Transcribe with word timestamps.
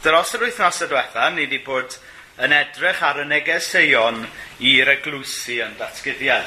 Dros 0.00 0.30
yr 0.32 0.46
wythnosau 0.46 0.88
diwetha, 0.88 1.26
ni 1.28 1.42
wedi 1.44 1.58
bod 1.60 1.92
yn 2.40 2.54
edrych 2.56 3.02
ar 3.04 3.18
y 3.20 3.26
negeseuon 3.28 4.22
i'r 4.64 4.88
eglwysi 4.94 5.58
yn 5.60 5.74
datgyddiad. 5.76 6.46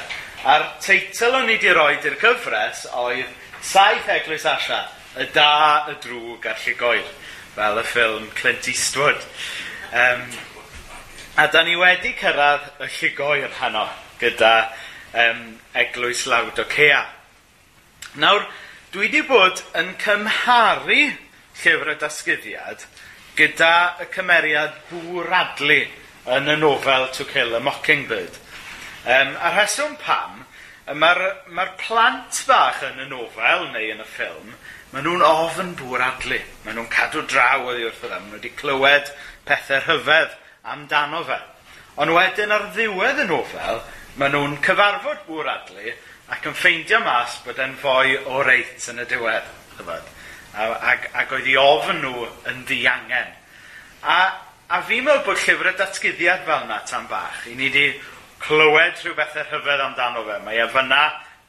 A'r 0.50 0.64
teitl 0.82 1.36
o'n 1.38 1.46
i 1.46 1.54
wedi 1.54 1.70
roi 1.76 1.92
i'r 2.00 2.16
cyfres 2.18 2.80
oedd 2.98 3.30
Saith 3.62 4.10
Eglwys 4.10 4.48
Asia, 4.50 4.80
y 5.22 5.28
da, 5.36 5.86
y 5.86 5.94
drwg 6.02 6.48
a'r 6.50 6.64
llugoel, 6.64 7.06
fel 7.54 7.78
y 7.78 7.86
ffilm 7.92 8.26
Clint 8.40 8.66
Eastwood. 8.72 9.22
Um, 10.02 10.26
a 11.38 11.46
da 11.54 11.62
ni 11.62 11.78
wedi 11.78 12.10
cyrraedd 12.18 12.82
y 12.82 12.90
llugoer 12.96 13.54
hano 13.60 13.86
gyda 14.18 14.52
um, 15.28 15.46
Eglwys 15.78 16.26
Lawdocea. 16.26 17.04
Nawr, 18.18 18.50
dwi 18.90 19.06
wedi 19.06 19.22
bod 19.30 19.62
yn 19.78 19.94
cymharu 20.02 21.04
llyfr 21.62 21.94
y 21.94 21.98
dasgyddiad 22.02 22.88
gyda 23.38 23.96
y 24.02 24.08
cymeriad 24.14 24.76
bwradlu 24.90 25.80
yn 26.36 26.50
y 26.50 26.56
nofel 26.60 27.08
To 27.16 27.26
Kill 27.28 27.54
a 27.56 27.60
Mockingbird. 27.60 28.36
Um, 29.04 29.34
a 29.36 29.50
rheswm 29.52 29.96
pam, 30.00 30.44
mae'r 30.88 31.20
ma 31.52 31.66
plant 31.80 32.44
bach 32.48 32.80
yn 32.86 33.02
y 33.04 33.08
nofel 33.10 33.68
neu 33.74 33.90
yn 33.94 34.04
y 34.04 34.08
ffilm, 34.08 34.54
maen 34.94 35.08
nhw'n 35.08 35.26
ofn 35.26 35.74
bwradlu. 35.80 36.38
Maen 36.64 36.78
nhw'n 36.78 36.90
cadw 36.92 37.24
draw 37.28 37.66
oddi 37.66 37.84
wrth 37.88 38.06
ydym. 38.06 38.14
Maen 38.14 38.30
nhw 38.30 38.38
wedi 38.38 38.54
clywed 38.60 39.12
pethau 39.48 39.82
rhyfedd 39.82 40.38
amdano 40.74 41.24
fe. 41.26 41.40
Ond 42.00 42.14
wedyn 42.14 42.54
ar 42.54 42.70
ddiwedd 42.74 43.22
y 43.24 43.28
nofel, 43.28 43.82
maen 44.20 44.36
nhw'n 44.36 44.58
cyfarfod 44.64 45.24
bwradlu 45.28 45.96
ac 46.32 46.46
yn 46.48 46.56
ffeindio 46.56 47.02
mas 47.04 47.40
bod 47.44 47.58
e'n 47.60 47.74
fwy 47.82 48.16
o 48.30 48.44
reit 48.46 48.88
yn 48.92 49.02
y 49.02 49.08
diwedd. 49.10 49.50
Chyfod 49.74 50.12
ac, 50.54 51.08
ac 51.12 51.34
oedd 51.34 51.50
ei 51.50 51.58
ofn 51.60 52.00
nhw 52.02 52.26
yn 52.50 52.64
ddiangen. 52.68 53.30
A, 54.04 54.18
a 54.68 54.80
fi'n 54.86 55.04
meddwl 55.06 55.24
bod 55.26 55.40
llyfr 55.42 55.72
y 55.72 55.76
datgyddiad 55.78 56.44
fel 56.46 56.66
yna 56.66 56.80
tan 56.88 57.08
bach. 57.10 57.44
I 57.50 57.54
ni 57.58 57.68
wedi 57.68 57.86
clywed 58.44 59.00
rhyw 59.00 59.16
bethau 59.18 59.46
rhyfedd 59.48 59.84
amdano 59.84 60.24
fe. 60.26 60.40
Mae 60.44 60.60
e 60.62 60.68
fyna 60.72 61.04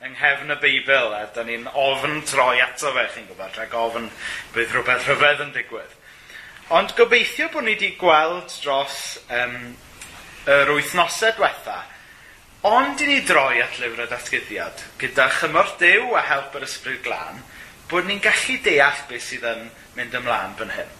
yng 0.06 0.14
nghefn 0.16 0.54
y 0.54 0.58
Beibl, 0.62 1.14
a 1.16 1.26
da 1.34 1.44
ni'n 1.46 1.68
ofn 1.72 2.20
troi 2.28 2.60
ato 2.64 2.92
fe, 2.94 3.06
chi'n 3.14 3.30
gwybod, 3.30 3.56
rhag 3.56 3.74
ofn 3.80 4.10
bydd 4.54 4.74
rhywbeth 4.74 5.08
rhyfedd 5.10 5.44
yn 5.48 5.54
digwydd. 5.56 5.96
Ond 6.76 6.96
gobeithio 6.98 7.50
bod 7.54 7.66
ni 7.66 7.76
wedi 7.76 7.92
gweld 8.00 8.54
dros 8.64 9.00
um, 9.34 9.58
yr 10.50 10.72
wythnosau 10.74 11.36
diwetha, 11.38 11.78
ond 12.66 13.02
i 13.06 13.10
ni 13.10 13.20
droi 13.26 13.62
at 13.64 13.80
lyfr 13.82 14.06
y 14.06 14.08
datgyddiad, 14.10 14.86
gyda 15.02 15.28
chymorth 15.40 15.76
dew 15.82 16.14
a 16.18 16.24
help 16.26 16.58
yr 16.58 16.66
ysbryd 16.68 17.04
glân, 17.06 17.44
bod 17.90 18.08
ni'n 18.08 18.22
gallu 18.24 18.60
deall 18.66 19.02
beth 19.10 19.26
sydd 19.30 19.46
yn 19.50 19.66
mynd 19.98 20.16
ymlaen 20.20 20.56
fan 20.60 20.74
hyn. 20.76 20.94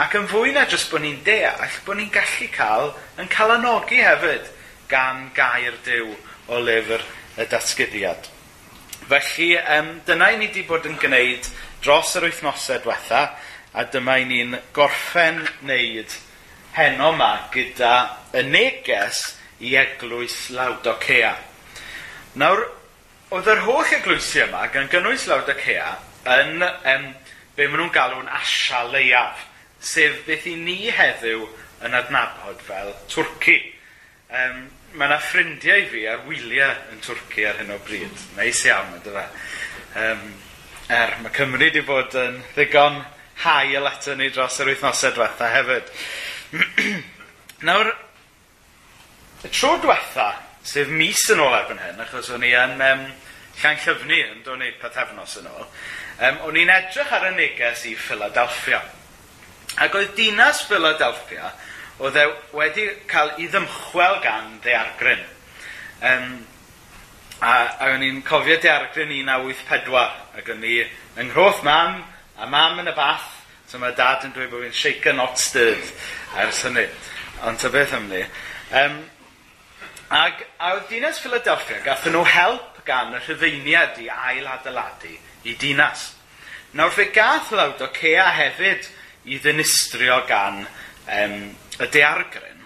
Ac 0.00 0.14
yn 0.18 0.28
fwy 0.30 0.52
na 0.54 0.64
jyst 0.66 0.90
bod 0.90 1.04
ni'n 1.04 1.20
deall, 1.26 1.80
bod 1.86 2.00
ni'n 2.00 2.12
gallu 2.14 2.48
cael 2.54 2.92
yn 3.20 3.30
calanogi 3.30 4.00
hefyd 4.02 4.48
gan 4.90 5.28
gair 5.36 5.76
Dyw 5.86 6.14
o 6.50 6.60
lyfr 6.60 7.04
y 7.38 7.46
datgyddiad. 7.50 8.30
Felly, 9.04 9.50
um, 9.60 9.90
dyna 10.06 10.30
i 10.32 10.38
ni 10.40 10.48
wedi 10.48 10.64
bod 10.66 10.86
yn 10.88 10.96
gwneud 11.00 11.48
dros 11.84 12.14
yr 12.16 12.28
wythnosau 12.30 12.80
diwetha, 12.82 13.26
a 13.74 13.84
dyma 13.90 14.16
i 14.22 14.24
ni'n 14.28 14.54
gorffen 14.72 15.42
wneud 15.60 16.12
heno 16.76 17.10
yma 17.12 17.30
gyda 17.52 17.94
y 18.34 18.44
neges 18.46 19.20
i 19.60 19.74
eglwys 19.78 20.48
Lawdocea. 20.54 21.34
Nawr, 22.40 22.64
oedd 23.34 23.50
yr 23.50 23.62
holl 23.66 23.94
eglwysi 23.98 24.44
yma 24.46 24.64
gan 24.74 24.90
gynnwys 24.90 25.26
Lawdocea 25.30 25.92
yn 26.24 26.64
um, 26.64 27.10
be 27.56 27.66
maen 27.68 27.80
nhw'n 27.82 27.92
galw'n 27.94 28.30
asia 28.32 28.84
leiaf, 28.90 29.44
sef 29.84 30.24
beth 30.26 30.46
i 30.50 30.54
ni 30.58 30.90
heddiw 30.94 31.44
yn 31.84 31.96
adnabod 31.98 32.62
fel 32.64 32.94
Twrci. 33.12 33.58
Um, 34.34 34.64
mae 34.94 35.08
yna 35.08 35.18
ffrindiau 35.22 35.82
i 35.82 35.88
fi 35.90 36.04
ar 36.10 36.24
wyliau 36.28 36.94
yn 36.94 37.02
Twrci 37.04 37.46
ar 37.48 37.60
hyn 37.60 37.74
o 37.74 37.78
bryd. 37.86 38.24
Neis 38.38 38.62
iawn, 38.66 38.94
ydy 38.98 39.14
fe. 39.14 39.26
Um, 40.04 40.24
er, 40.88 41.18
mae 41.22 41.34
Cymru 41.34 41.60
wedi 41.62 41.82
bod 41.86 42.16
yn 42.18 42.40
ddigon 42.54 43.02
hael 43.44 43.90
ato 43.90 44.14
ni 44.16 44.30
dros 44.32 44.60
yr 44.62 44.72
wythnosau 44.72 45.14
diwetha 45.16 45.50
hefyd. 45.54 45.92
Nawr, 47.68 47.92
y 49.44 49.50
tro 49.50 49.74
diwetha, 49.82 50.30
sef 50.64 50.90
mis 50.90 51.20
yn 51.34 51.42
ôl 51.44 51.58
erbyn 51.58 51.82
hyn, 51.82 52.00
achos 52.04 52.30
o'n 52.34 52.46
i 52.46 52.54
yn 52.56 52.78
um, 52.80 53.04
llan 53.60 53.80
llyfnu 53.84 54.20
yn 54.30 54.42
dod 54.46 54.60
ni 54.60 54.70
pethefnos 54.80 55.38
yn 55.42 55.50
ôl, 55.50 55.66
um, 56.20 56.40
o'n 56.48 56.58
i'n 56.62 56.72
edrych 56.72 57.12
ar 57.14 57.28
y 57.30 57.34
neges 57.36 57.84
i 57.90 57.94
Philadelphia. 57.98 58.80
Ac 59.82 59.94
oedd 59.98 60.14
dinas 60.18 60.62
Philadelphia 60.68 61.50
oedd 61.98 62.18
e 62.18 62.24
wedi 62.54 62.88
cael 63.10 63.34
ei 63.38 63.48
ddymchwel 63.50 64.20
gan 64.24 64.58
ddeargryn. 64.64 65.22
Um, 66.04 66.34
a, 67.40 67.52
a 67.52 67.92
o'n 67.94 68.04
i'n 68.06 68.20
cofio 68.26 68.58
ddeargryn 68.62 69.12
1984, 69.14 70.04
ac 70.40 70.52
o'n 70.54 70.66
i 70.66 70.76
yng 70.84 71.30
nghroth 71.30 71.62
mam, 71.66 72.02
a 72.38 72.50
mam 72.50 72.80
yn 72.82 72.90
y 72.90 72.96
bath, 72.96 73.30
so 73.70 73.80
mae 73.82 73.94
dad 73.96 74.26
yn 74.26 74.34
dweud 74.34 74.52
bod 74.52 74.64
fi'n 74.66 74.76
shaken 74.76 75.18
not 75.18 75.40
stirred 75.40 75.90
ers 76.42 76.62
hynny. 76.66 76.86
Ond 77.46 77.58
ta 77.60 77.70
beth 77.74 77.94
am 77.96 78.08
ni. 78.10 78.22
Um, 78.74 79.00
ac 80.14 80.44
a 80.58 80.74
oedd 80.76 80.88
dinas 80.90 81.18
Philadelphia 81.22 81.82
gathen 81.84 82.14
nhw 82.14 82.24
help 82.28 82.82
gan 82.86 83.14
y 83.16 83.22
rhyfeiniad 83.22 83.98
i 84.02 84.10
ail 84.12 84.50
adeiladu 84.50 85.14
i 85.44 85.56
dinas. 85.60 86.12
Nawr 86.74 86.90
fe 86.90 87.10
gath 87.14 87.52
Cea 87.94 88.30
hefyd 88.34 88.88
i 89.24 89.38
ddinistrio 89.38 90.20
gan 90.28 90.64
um, 90.64 91.36
y 91.80 91.86
deargryn, 91.92 92.64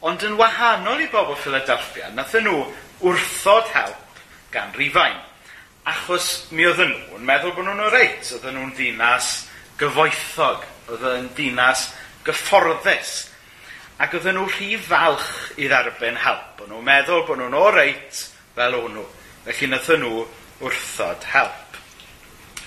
ond 0.00 0.22
yn 0.26 0.38
wahanol 0.38 1.02
i 1.04 1.08
bobl 1.12 1.36
Philadelphia, 1.38 2.10
nathen 2.14 2.46
nhw 2.48 2.64
wrthod 3.04 3.68
help 3.74 4.20
gan 4.50 4.72
Rifain, 4.74 5.18
achos 5.86 6.48
mi 6.50 6.66
oedden 6.66 6.92
nhw'n 6.92 7.26
meddwl 7.26 7.54
bod 7.56 7.68
nhw'n 7.68 7.92
reit, 7.94 8.32
oedden 8.34 8.58
nhw'n 8.58 8.74
dinas 8.78 9.30
gyfoethog, 9.80 10.66
oedden 10.90 11.16
nhw'n 11.16 11.30
ddinas 11.36 11.86
gyfforddus, 12.26 13.14
ac 14.02 14.18
oedden 14.18 14.40
nhw 14.40 14.48
rhy 14.50 14.74
falch 14.82 15.30
i 15.60 15.70
dderbyn 15.70 16.20
help, 16.24 16.64
o'n 16.64 16.74
nhw'n 16.74 16.86
meddwl 16.90 17.26
bod 17.28 17.40
nhw'n 17.40 17.58
o 17.60 17.66
reit 17.76 18.26
fel 18.56 18.78
o'n 18.82 18.98
nhw, 18.98 19.08
felly 19.46 19.70
nathen 19.70 20.04
nhw 20.04 20.24
wrthod 20.64 21.28
help. 21.32 21.69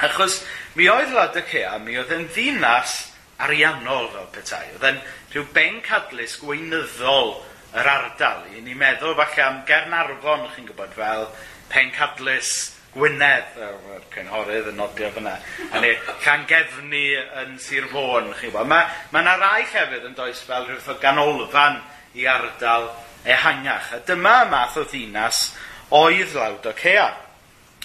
Achos 0.01 0.41
mi 0.75 0.87
oedd 0.89 1.13
Laodicea, 1.13 1.77
mi 1.77 1.97
oedd 2.01 2.13
yn 2.15 2.27
ddinas 2.33 2.95
ariannol 3.43 4.09
fel 4.13 4.29
petai. 4.33 4.65
Oedd 4.75 4.87
yn 4.89 5.01
rhyw 5.33 5.49
ben 5.53 5.81
cadlus 5.85 6.37
gweinyddol 6.41 7.35
yr 7.77 7.89
ardal. 7.89 8.45
I 8.53 8.61
ni 8.61 8.77
meddwl 8.77 9.17
falle 9.17 9.43
am 9.45 9.59
Gernarfon, 9.69 10.47
chi'n 10.55 10.69
gwybod, 10.69 10.95
fel 10.97 11.27
pen 11.73 11.93
cadlus 11.95 12.71
Gwynedd, 12.93 13.55
yr 13.57 14.03
cynghorydd 14.13 14.67
yn 14.69 14.75
nodio 14.77 15.07
fyna, 15.15 15.31
a 15.73 15.79
ni 15.81 15.95
Llangefni 16.21 17.07
yn 17.41 17.55
Sir 17.57 17.87
Fôn, 17.89 18.27
chi'n 18.37 18.51
gwybod. 18.51 18.69
Mae 18.69 18.85
ma 19.09 19.23
yna 19.23 19.33
rai 19.41 19.63
llefydd 19.65 20.05
yn 20.11 20.13
does 20.17 20.43
fel 20.45 20.67
rhywbeth 20.67 20.91
o 20.93 20.99
ganolfan 21.01 21.79
i 22.13 22.27
ardal 22.29 22.91
ehangach. 23.25 23.95
A 23.97 23.99
dyma 24.05 24.43
math 24.51 24.77
o 24.77 24.85
ddinas 24.85 25.47
oedd 25.89 26.37
Lawdocea. 26.37 27.07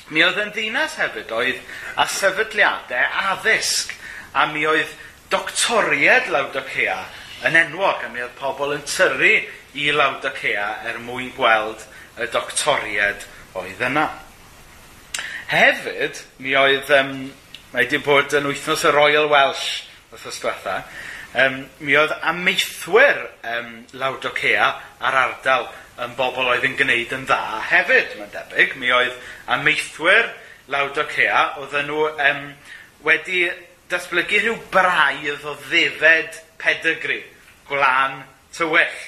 Mi 0.09 0.23
oedd 0.25 0.39
yn 0.41 0.53
ddinas 0.55 0.97
hefyd 0.97 1.33
oedd 1.37 1.59
a 2.01 2.07
sefydliadau 2.09 3.25
addysg 3.35 3.93
a 4.33 4.47
mi 4.49 4.63
oedd 4.69 4.93
doctoried 5.33 6.31
Lawdocea 6.33 6.97
yn 7.49 7.59
enwog 7.61 8.07
a 8.07 8.09
mi 8.13 8.23
oedd 8.25 8.37
pobl 8.39 8.73
yn 8.77 8.87
tyru 8.89 9.35
i 9.77 9.91
Lawdocea 9.93 10.69
er 10.89 11.01
mwyn 11.05 11.29
gweld 11.37 11.85
y 12.19 12.29
doctoried 12.33 13.27
oedd 13.59 13.83
yna. 13.85 14.07
Hefyd, 15.49 16.23
mi 16.45 16.57
oedd, 16.59 16.89
um, 16.93 17.13
mae 17.73 17.85
wedi 17.85 18.01
bod 18.05 18.33
yn 18.37 18.49
wythnos 18.49 18.85
y 18.89 18.93
Royal 18.93 19.29
Welsh, 19.33 19.67
wythnos 20.13 20.41
diwetha, 20.43 20.79
um, 21.45 21.61
mi 21.85 21.97
oedd 22.01 22.17
amaethwyr 22.33 23.23
um, 23.55 23.71
Lawdocea 24.01 24.73
ar 25.05 25.21
ardal 25.27 25.69
yn 26.05 26.15
bobl 26.19 26.51
oedd 26.53 26.67
yn 26.67 26.77
gwneud 26.79 27.15
yn 27.17 27.25
dda 27.27 27.63
hefyd, 27.71 28.15
mae'n 28.19 28.35
debyg. 28.35 28.77
Mi 28.79 28.93
oedd 28.95 29.17
amaethwyr 29.55 30.31
Lawdocea, 30.71 31.43
oedden 31.63 31.89
nhw 31.89 32.05
um, 32.13 32.43
wedi 33.07 33.47
datblygu 33.91 34.43
rhyw 34.43 34.57
braidd 34.73 35.47
o 35.49 35.57
ddefed 35.67 36.43
pedigri, 36.61 37.23
gwlan 37.69 38.23
tywyll. 38.55 38.99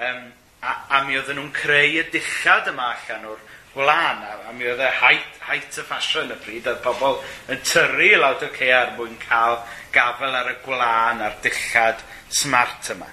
Um, 0.00 0.28
a, 0.62 0.74
a 0.96 1.04
mi 1.06 1.18
oedden 1.18 1.40
nhw'n 1.40 1.54
creu 1.56 1.98
y 2.00 2.04
dillad 2.12 2.70
yma 2.72 2.92
allan 2.94 3.26
o'r 3.32 3.42
gwlan, 3.74 4.22
a, 4.26 4.36
a 4.50 4.54
mi 4.56 4.68
oedd 4.70 4.80
e 4.82 4.90
height, 5.00 5.36
height 5.46 5.76
y 5.78 5.84
ffasiwn 5.86 6.32
y 6.34 6.38
pryd, 6.42 6.70
a 6.70 6.76
pobl 6.84 7.20
yn 7.52 7.60
tyrru 7.66 8.14
Lawdocea 8.18 8.80
er 8.86 8.94
mwyn 8.96 9.18
cael 9.26 9.60
gafel 9.94 10.38
ar 10.40 10.54
y 10.54 10.56
gwlan 10.64 11.22
a'r 11.26 11.36
dillad 11.44 12.02
smart 12.40 12.90
yma. 12.94 13.10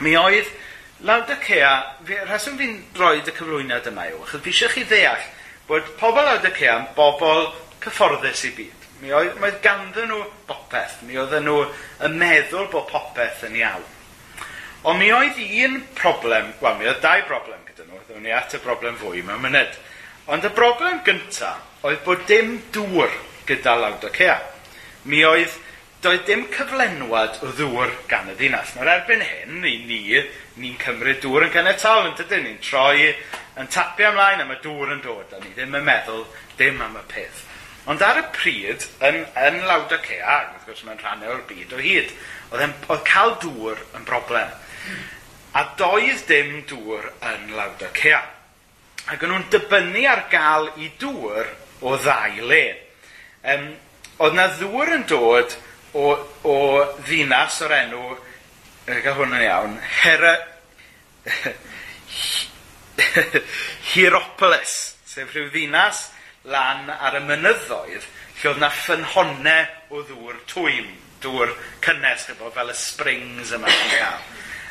Mi 0.00 0.16
oedd 0.16 0.48
Laodicea, 1.00 1.70
fi, 2.04 2.18
rheswm 2.26 2.58
fi'n 2.60 2.74
rhoi 2.98 3.22
y 3.22 3.32
cyflwyniad 3.32 3.86
yma 3.88 4.04
yw, 4.10 4.18
achos 4.26 4.42
fi 4.44 4.52
eisiau 4.52 4.72
chi 4.74 4.82
ddeall 4.84 5.22
bod 5.68 5.86
pobl 6.00 6.26
Laodicea 6.26 6.74
yn 6.76 6.90
bobl 6.96 7.46
cyfforddus 7.80 8.42
i 8.44 8.50
byd. 8.58 8.84
Mi 9.00 9.14
oedd, 9.16 9.38
mae 9.40 9.54
ganddyn 9.64 10.10
nhw 10.10 10.18
bopeth, 10.48 10.98
mi 11.08 11.16
oedden 11.16 11.46
nhw 11.48 11.62
yn 12.04 12.18
meddwl 12.20 12.68
bod 12.72 12.90
popeth 12.90 13.46
yn 13.48 13.56
iawn. 13.62 13.86
Ond 14.90 15.00
mi 15.00 15.08
oedd 15.16 15.40
un 15.40 15.80
problem, 15.96 16.52
wel 16.60 16.76
mi 16.76 16.88
oedd 16.90 17.00
dau 17.00 17.24
broblem 17.30 17.64
gyda 17.70 17.88
nhw, 17.88 18.02
ddewn 18.04 18.26
ni 18.26 18.36
at 18.36 18.58
y 18.58 18.60
broblem 18.60 19.00
fwy 19.00 19.24
mewn 19.24 19.40
myned. 19.46 19.80
Ond 20.28 20.44
y 20.44 20.52
broblem 20.52 21.00
gyntaf 21.06 21.84
oedd 21.88 22.04
bod 22.04 22.28
dim 22.28 22.58
dŵr 22.76 23.16
gyda 23.48 23.78
Laodicea. 23.80 24.36
Mi 25.08 25.24
oedd 25.24 25.56
doedd 26.00 26.22
dim 26.24 26.46
cyflenwad 26.48 27.42
o 27.44 27.50
ddŵr 27.58 27.90
gan 28.08 28.30
y 28.32 28.34
ddinas. 28.38 28.72
Nawr 28.76 28.88
erbyn 28.88 29.20
hyn, 29.20 29.60
i 29.68 29.74
ni, 29.84 30.00
ni'n 30.56 30.78
cymryd 30.80 31.20
dŵr 31.20 31.44
yn 31.46 31.52
caniataol, 31.52 32.08
yn 32.08 32.16
dydyn 32.16 32.46
ni'n 32.46 32.62
troi 32.64 33.10
yn 33.60 33.68
tapio 33.68 34.08
ymlaen 34.08 34.40
am 34.40 34.54
y 34.54 34.56
dŵr 34.64 34.94
yn 34.96 35.04
dod, 35.04 35.34
a 35.36 35.42
ni 35.42 35.52
ddim 35.52 35.76
yn 35.76 35.84
meddwl 35.84 36.24
dim 36.56 36.80
am 36.86 36.96
y 36.96 37.04
peth. 37.12 37.44
Ond 37.90 38.04
ar 38.06 38.22
y 38.22 38.24
pryd, 38.32 38.88
yn, 39.04 39.20
yn 39.44 39.60
Lawdacea, 39.68 40.24
ac 40.38 40.56
wrth 40.56 40.66
gwrs 40.70 40.82
mae'n 40.88 41.04
rhan 41.04 41.28
o'r 41.28 41.44
byd 41.50 41.76
o 41.76 41.84
hyd, 41.84 42.16
oedd, 42.54 42.66
oedd 42.88 43.06
cael 43.08 43.36
dŵr 43.44 43.86
yn 43.98 44.08
broblem. 44.08 44.58
A 45.52 45.68
doedd 45.76 46.26
dim 46.30 46.60
dŵr 46.70 47.10
yn 47.28 47.48
Lawdacea. 47.58 48.22
Ac 49.10 49.24
o'n 49.24 49.34
nhw'n 49.34 49.48
dibynnu 49.52 50.08
ar 50.08 50.28
gael 50.32 50.72
i 50.80 50.92
dŵr 51.00 51.56
o 51.84 51.96
ddau 52.00 52.46
le. 52.48 52.66
Um, 53.40 53.50
ehm, 53.52 53.72
oedd 54.20 54.36
na 54.36 54.48
ddŵr 54.56 54.96
yn 54.96 55.10
dod 55.10 55.60
o, 55.98 56.06
o 56.46 56.56
ddinas 57.06 57.60
o'r 57.66 57.74
enw, 57.80 58.04
gael 58.86 59.18
hwn 59.18 59.36
yn 59.38 59.46
iawn, 59.48 59.76
Hera... 60.02 60.34
Hieropolis, 63.90 64.74
sef 65.08 65.30
rhyw 65.32 65.48
ddinas 65.50 66.08
lan 66.50 66.90
ar 66.92 67.16
y 67.18 67.22
mynyddoedd 67.24 68.06
lle 68.40 68.50
oedd 68.50 68.60
na 68.62 68.70
ffynhonau 68.72 69.92
o 69.92 70.02
ddŵr 70.08 70.36
twym, 70.48 70.86
dŵr 71.20 71.50
cynnes, 71.84 72.24
chyfo, 72.28 72.48
fel 72.54 72.72
y 72.72 72.76
springs 72.78 73.52
yma. 73.56 73.68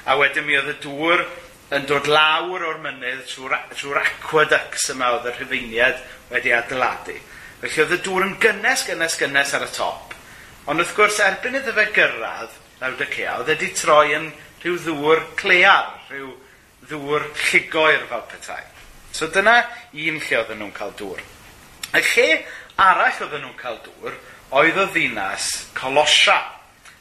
a 0.09 0.15
wedyn 0.17 0.45
mi 0.47 0.57
oedd 0.57 0.71
y 0.71 0.77
dŵr 0.81 1.25
yn 1.77 1.85
dod 1.85 2.07
lawr 2.09 2.65
o'r 2.65 2.79
mynydd 2.81 3.27
trwy'r 3.29 3.57
trwy, 3.69 3.75
trwy 3.77 3.99
aqueducts 4.01 4.89
yma 4.95 5.11
oedd 5.17 5.27
y 5.29 5.35
rhyfeiniad 5.35 5.99
wedi 6.31 6.53
adeiladu. 6.55 7.17
Felly 7.61 7.83
oedd 7.83 7.97
y 7.99 7.99
dŵr 8.07 8.25
yn 8.25 8.37
gynnes, 8.41 8.85
gynnes, 8.87 9.17
gynnes 9.21 9.53
ar 9.57 9.67
y 9.67 9.69
top. 9.75 10.15
Ond 10.69 10.83
wrth 10.83 10.93
gwrs, 10.93 11.17
erbyn 11.25 11.57
iddo 11.57 11.71
fe 11.73 11.87
gyrraedd 11.95 12.57
90 12.83 13.23
oedd 13.39 13.47
wedi 13.49 13.71
troi 13.73 14.11
yn 14.13 14.27
rhyw 14.61 14.75
ddŵr 14.85 15.23
clear, 15.39 15.87
rhyw 16.11 16.29
ddŵr 16.91 17.25
lligoer 17.47 18.05
fel 18.11 18.21
petai. 18.29 18.61
So 19.11 19.31
dyna 19.33 19.55
un 19.89 20.19
lle 20.21 20.37
oedden 20.37 20.61
nhw'n 20.61 20.75
cael 20.75 20.93
dŵr. 20.99 21.25
Y 21.97 22.03
lle 22.11 22.27
arall 22.85 23.17
oedden 23.25 23.43
nhw'n 23.47 23.57
cael 23.57 23.81
dŵr 23.87 24.21
oedd 24.61 24.77
o 24.77 24.87
ddinas 24.93 25.49
Colosia. 25.79 26.37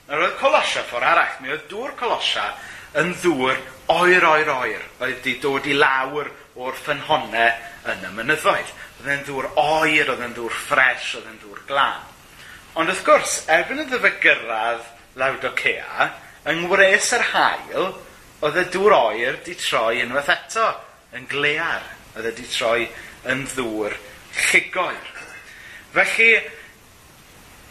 Nawr 0.08 0.24
oedd 0.30 0.36
Colosia 0.40 0.88
ffordd 0.88 1.10
arall, 1.12 1.38
mi 1.44 1.52
oedd 1.52 1.68
dŵr 1.68 1.92
Colosia 2.00 2.48
yn 2.96 3.12
ddŵr 3.20 3.60
oer 3.92 4.28
oer 4.32 4.52
oer, 4.56 4.84
oedd 4.96 5.18
wedi 5.20 5.38
dod 5.44 5.68
i 5.68 5.76
lawr 5.76 6.32
o'r 6.56 6.84
ffynhonau 6.86 7.92
yn 7.92 8.06
y 8.08 8.16
mynyddoedd. 8.16 8.72
Oedd 8.98 9.12
e'n 9.12 9.26
ddŵr 9.28 9.52
oer, 9.60 10.14
oedd 10.14 10.24
e'n 10.24 10.38
ddŵr 10.40 10.62
ffres, 10.64 11.18
oedd 11.20 11.28
e'n 11.28 11.42
ddŵr 11.44 11.66
glan. 11.68 12.14
Ond 12.76 12.90
wrth 12.92 13.04
gwrs, 13.06 13.34
erbyn 13.50 13.80
iddo 13.84 14.00
fe 14.02 14.10
gyrraedd 14.22 14.84
Lawdocea, 15.18 16.10
yng 16.48 16.66
ngwres 16.66 17.12
yr 17.16 17.24
hael, 17.32 17.88
oedd 18.44 18.58
y 18.60 18.64
dŵr 18.74 18.94
oer 18.98 19.38
di 19.46 19.56
troi 19.58 20.02
unwaith 20.04 20.30
eto, 20.34 20.68
yn 21.16 21.26
glear, 21.30 21.86
oedd 22.14 22.28
e 22.28 22.34
di 22.36 22.46
troi 22.52 22.84
yn 23.32 23.46
ddŵr 23.54 23.96
llugoer. 24.38 25.08
Felly, 25.96 26.30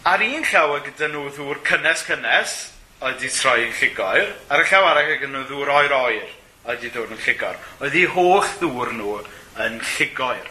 ar 0.10 0.26
un 0.26 0.48
llaw 0.50 0.76
y 0.80 0.82
gyda 0.90 1.12
nhw 1.14 1.28
ddŵr 1.38 1.62
cynnes 1.70 2.04
cynnes, 2.08 2.58
oedd 3.06 3.22
di 3.22 3.32
troi 3.32 3.60
yn 3.68 3.76
llugoer, 3.80 4.34
ar 4.50 4.64
y 4.64 4.70
llaw 4.72 4.90
arall 4.92 5.14
y 5.14 5.20
gyda 5.22 5.34
nhw 5.36 5.46
ddŵr 5.52 5.74
oer 5.78 5.98
oer, 6.02 6.32
oedd 6.68 6.82
di 6.84 6.92
dod 6.92 7.14
yn 7.14 7.22
llugoer. 7.24 7.60
Oedd 7.80 7.94
di 7.96 8.08
holl 8.12 8.56
ddŵr 8.60 8.96
nhw 8.98 9.20
yn 9.64 9.78
llugoer. 9.94 10.50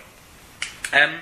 Um, 0.97 1.19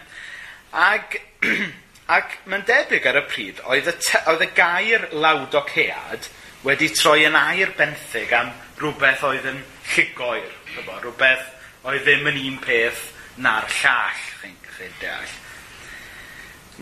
ag 0.75 1.19
Ac 2.13 2.37
mae'n 2.51 2.67
debyg 2.69 3.07
ar 3.09 3.21
y 3.23 3.25
pryd, 3.29 3.63
oedd 3.65 3.89
y, 3.89 3.95
te, 3.97 4.21
oedd 4.29 4.45
y 4.45 4.51
gair 4.57 5.07
lawdocead 5.17 6.29
wedi 6.65 6.91
troi 6.93 7.25
yn 7.29 7.39
air 7.39 7.73
benthyg 7.79 8.33
am 8.37 8.53
rhywbeth 8.81 9.25
oedd 9.25 9.49
yn 9.49 9.63
llugoer, 9.95 10.53
rhywbeth 10.77 11.49
oedd 11.89 12.05
ddim 12.05 12.29
yn 12.29 12.43
un 12.43 12.61
peth 12.65 13.07
na'r 13.41 13.67
llall, 13.81 14.21
chi'n 14.43 14.61
chi 14.77 14.91
deall. 15.01 15.35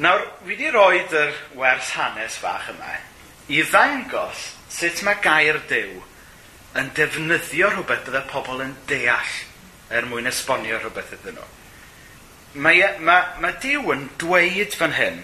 Nawr, 0.03 0.27
fi 0.43 0.51
wedi 0.51 0.75
rhoi 0.75 1.03
yr 1.05 1.35
wers 1.59 1.95
hanes 1.99 2.39
fach 2.43 2.71
yma 2.73 2.95
i 3.53 3.63
ddangos 3.67 4.45
sut 4.73 5.03
mae 5.05 5.19
gair 5.23 5.59
dew 5.69 5.99
yn 6.79 6.93
defnyddio 6.97 7.73
rhywbeth 7.73 8.07
byddai 8.07 8.23
pobl 8.31 8.63
yn 8.65 8.77
deall 8.89 9.35
er 9.93 10.07
mwyn 10.09 10.31
esbonio 10.31 10.79
rhywbeth 10.79 11.13
iddyn 11.19 11.37
nhw 11.37 11.49
mae, 12.55 12.83
mae, 13.01 13.23
mae 13.41 13.55
Dyw 13.63 13.93
yn 13.95 14.09
dweud 14.21 14.75
fan 14.77 14.97
hyn 14.97 15.23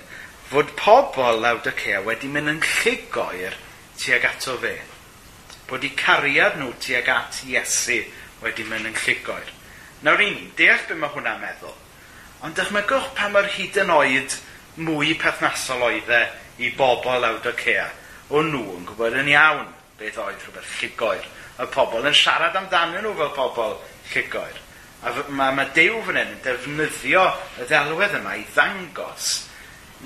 fod 0.48 0.70
pobl 0.78 1.42
Lawdicea 1.42 2.00
e 2.00 2.04
wedi 2.06 2.30
mynd 2.32 2.54
yn 2.54 2.62
llugoer 2.64 3.56
tuag 4.00 4.25
ato 4.25 4.56
fe. 4.62 4.78
Bod 5.69 5.84
i 5.84 5.90
cariad 5.98 6.56
nhw 6.56 6.72
tuag 6.80 7.10
at 7.12 7.42
Iesu 7.44 8.00
wedi 8.40 8.64
mynd 8.64 8.88
yn 8.88 8.96
llugoer. 8.96 9.50
Nawr 10.06 10.22
i 10.25 10.30
ni, 10.32 10.46
deall 10.56 10.84
beth 10.86 11.00
mae 11.00 11.12
hwnna'n 11.12 11.42
meddwl. 11.42 11.75
Ond 12.46 12.56
dychmygwch 12.56 13.10
pa 13.19 13.28
mae'r 13.32 13.50
hyd 13.58 13.80
yn 13.82 13.92
oed 13.92 14.36
mwy 14.86 15.16
perthnasol 15.20 15.84
oedd 15.88 16.12
e 16.14 16.22
i 16.64 16.70
bobl 16.78 17.19
Lawdicea. 17.25 17.88
E. 17.90 18.06
O 18.32 18.40
nhw 18.44 18.62
yn 18.78 18.86
gwybod 18.88 19.19
yn 19.20 19.28
iawn 19.34 19.69
beth 20.00 20.20
oedd 20.22 20.40
rhywbeth 20.46 20.72
llugoer. 20.80 21.28
Y 21.58 21.69
pobl 21.75 22.08
yn 22.08 22.16
siarad 22.16 22.56
amdanyn 22.56 23.04
nhw 23.04 23.12
fel 23.19 23.34
pobl 23.36 23.76
llugoer. 24.14 24.64
A 25.06 25.12
mae, 25.30 25.52
mae 25.54 25.70
Dew 25.76 26.00
fan 26.02 26.18
hyn 26.18 26.32
yn 26.34 26.40
defnyddio 26.42 27.22
y 27.62 27.68
ddelwedd 27.70 28.16
yma 28.18 28.34
i 28.34 28.42
ddangos 28.50 29.28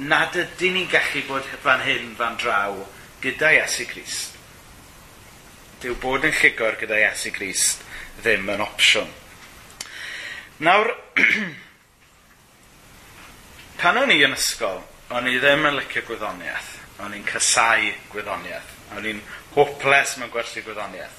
nad 0.04 0.36
ydyn 0.36 0.76
ni'n 0.76 0.90
gallu 0.92 1.22
bod 1.28 1.48
fan 1.64 1.80
hyn 1.84 2.12
fan 2.18 2.36
draw 2.40 2.76
gyda 3.24 3.54
Iesu 3.56 3.86
Grist. 3.88 4.36
Dyw 5.80 5.96
bod 6.02 6.26
yn 6.28 6.36
llygor 6.36 6.76
gyda 6.80 7.00
Iesu 7.06 7.32
Grist 7.32 7.80
ddim 8.20 8.50
yn 8.52 8.64
opsiwn. 8.64 9.08
Nawr, 10.62 10.92
pan 13.80 14.02
o'n 14.02 14.12
i 14.12 14.20
yn 14.26 14.36
ysgol, 14.36 14.82
o'n 15.12 15.28
i 15.28 15.38
ddim 15.40 15.66
yn 15.70 15.80
licio 15.80 16.04
gwyddoniaeth. 16.06 16.70
O'n 17.02 17.16
i'n 17.16 17.26
casau 17.26 17.88
gwyddoniaeth. 18.12 18.78
O'n 18.96 19.08
i'n 19.08 19.24
hopeless 19.56 20.18
mewn 20.20 20.32
gwersi 20.32 20.62
gwyddoniaeth. 20.64 21.18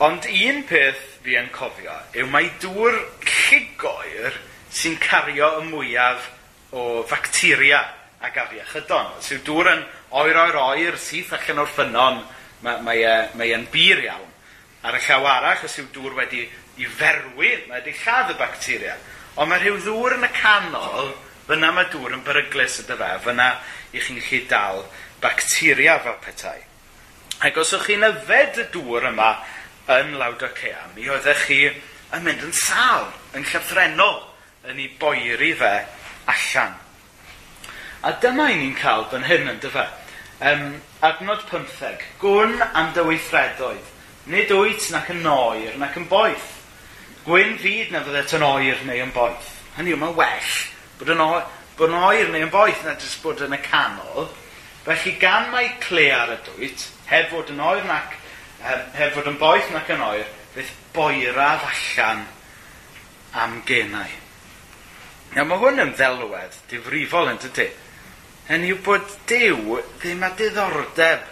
Ond 0.00 0.26
un 0.32 0.64
peth 0.68 1.09
fi 1.24 1.36
yn 1.40 1.50
cofio 1.54 1.94
yw 2.16 2.28
mae 2.32 2.50
dŵr 2.62 2.96
llugoer 3.24 4.36
sy'n 4.72 4.96
cario 5.02 5.50
y 5.60 5.64
mwyaf 5.68 6.28
o 6.76 7.02
facteria 7.08 7.80
ac 8.20 8.36
afiechydon. 8.44 9.16
So 9.20 9.36
yw 9.38 9.44
dŵr 9.46 9.70
yn 9.74 9.84
oer 10.20 10.38
oer 10.44 10.58
oer 10.60 10.98
syth 11.00 11.32
allan 11.36 11.64
o'r 11.64 11.72
ffynon, 11.72 12.20
mae, 12.64 12.82
mae, 12.84 13.04
mae 13.38 13.54
e'n 13.56 13.66
bir 13.72 14.04
iawn. 14.04 14.28
Ar 14.86 14.96
y 14.96 15.02
llaw 15.04 15.26
arall, 15.28 15.64
os 15.66 15.78
yw 15.80 15.88
dŵr 15.94 16.16
wedi 16.20 16.44
i 16.80 16.86
ferwi, 16.88 17.52
mae 17.68 17.80
wedi 17.80 17.96
lladd 18.04 18.34
y 18.34 18.38
bacteria. 18.38 18.96
Ond 19.36 19.50
mae 19.50 19.60
rhyw 19.62 19.80
ddŵr 19.84 20.16
yn 20.18 20.26
y 20.28 20.32
canol, 20.36 21.12
fyna 21.48 21.72
mae 21.74 21.88
dŵr 21.92 22.16
yn 22.18 22.24
beryglus 22.26 22.80
ydy 22.84 22.96
fe, 23.00 23.12
fyna 23.26 23.52
i 23.92 24.02
chi'n 24.02 24.20
gallu 24.20 24.42
dal 24.50 24.84
bacteria 25.20 25.98
fel 26.04 26.20
petai. 26.24 26.58
Ac 27.40 27.56
os 27.60 27.72
ych 27.76 27.88
chi'n 27.88 28.06
yfed 28.08 28.60
y 28.62 28.66
dŵr 28.74 29.10
yma 29.10 29.32
yn 29.88 30.18
Lawdocea, 30.18 30.90
mi 30.94 31.08
oeddech 31.08 31.46
chi 31.46 31.62
yn 31.70 32.26
mynd 32.26 32.44
yn 32.44 32.52
sal, 32.56 33.08
yn 33.36 33.46
llythrenol, 33.46 34.20
yn 34.68 34.80
ei 34.82 34.90
boeri 35.00 35.52
fe 35.56 35.72
allan. 36.30 36.76
A 38.02 38.12
dyma 38.22 38.50
i 38.50 38.56
ni'n 38.58 38.76
cael 38.78 39.06
byn 39.10 39.26
hyn 39.28 39.48
yn 39.52 39.60
dyfa. 39.62 39.86
Um, 40.40 40.80
adnod 41.04 41.42
15. 41.50 42.00
Gwn 42.20 42.60
am 42.72 42.94
dy 42.96 43.04
weithredoedd. 43.04 43.88
Nid 44.30 44.52
wyt 44.56 44.86
nac 44.92 45.10
yn 45.12 45.26
oer 45.28 45.76
nac 45.80 45.96
yn 46.00 46.06
boeth. 46.08 46.48
Gwyn 47.26 47.58
fyd 47.60 47.90
na 47.92 48.00
fyddet 48.04 48.36
yn 48.38 48.44
oer 48.46 48.84
neu 48.88 49.02
yn 49.04 49.12
boeth. 49.16 49.50
Hynny 49.76 49.94
yw, 49.94 50.00
mae'n 50.00 50.16
well 50.16 50.54
bod 51.00 51.12
yn 51.14 51.22
oer, 51.24 51.44
bod 51.76 51.92
yn 51.92 51.98
oer 52.00 52.32
neu 52.32 52.44
yn 52.44 52.52
boeth 52.52 52.84
na 52.84 52.96
jyst 52.96 53.20
bod 53.24 53.40
yn 53.44 53.56
y 53.56 53.60
canol. 53.64 54.30
Felly 54.84 55.14
gan 55.20 55.50
mae 55.52 55.70
cle 55.84 56.06
ar 56.12 56.32
y 56.34 56.38
dwyt, 56.48 56.86
heb 57.08 57.28
fod 57.32 57.52
yn 57.52 57.60
oer 57.64 57.84
nac 57.88 58.16
Heb, 58.60 58.90
heb 58.94 59.14
fod 59.16 59.30
yn 59.30 59.38
boeth 59.40 59.70
nac 59.72 59.88
yn 59.92 60.02
oer, 60.04 60.26
beth 60.54 60.72
boeraf 60.94 61.64
allan 61.70 62.26
am 63.40 63.60
genau. 63.66 64.18
Nawr 65.34 65.46
mae 65.46 65.62
hwn 65.62 65.84
yn 65.84 65.92
ddelwedd 65.94 66.56
difrifol 66.70 67.30
yn 67.30 67.38
tydi. 67.40 67.68
Hynny 68.50 68.72
yw 68.74 68.80
bod 68.82 69.12
Dyw 69.30 69.76
ddim 70.00 70.24
a 70.26 70.32
diddordeb 70.34 71.28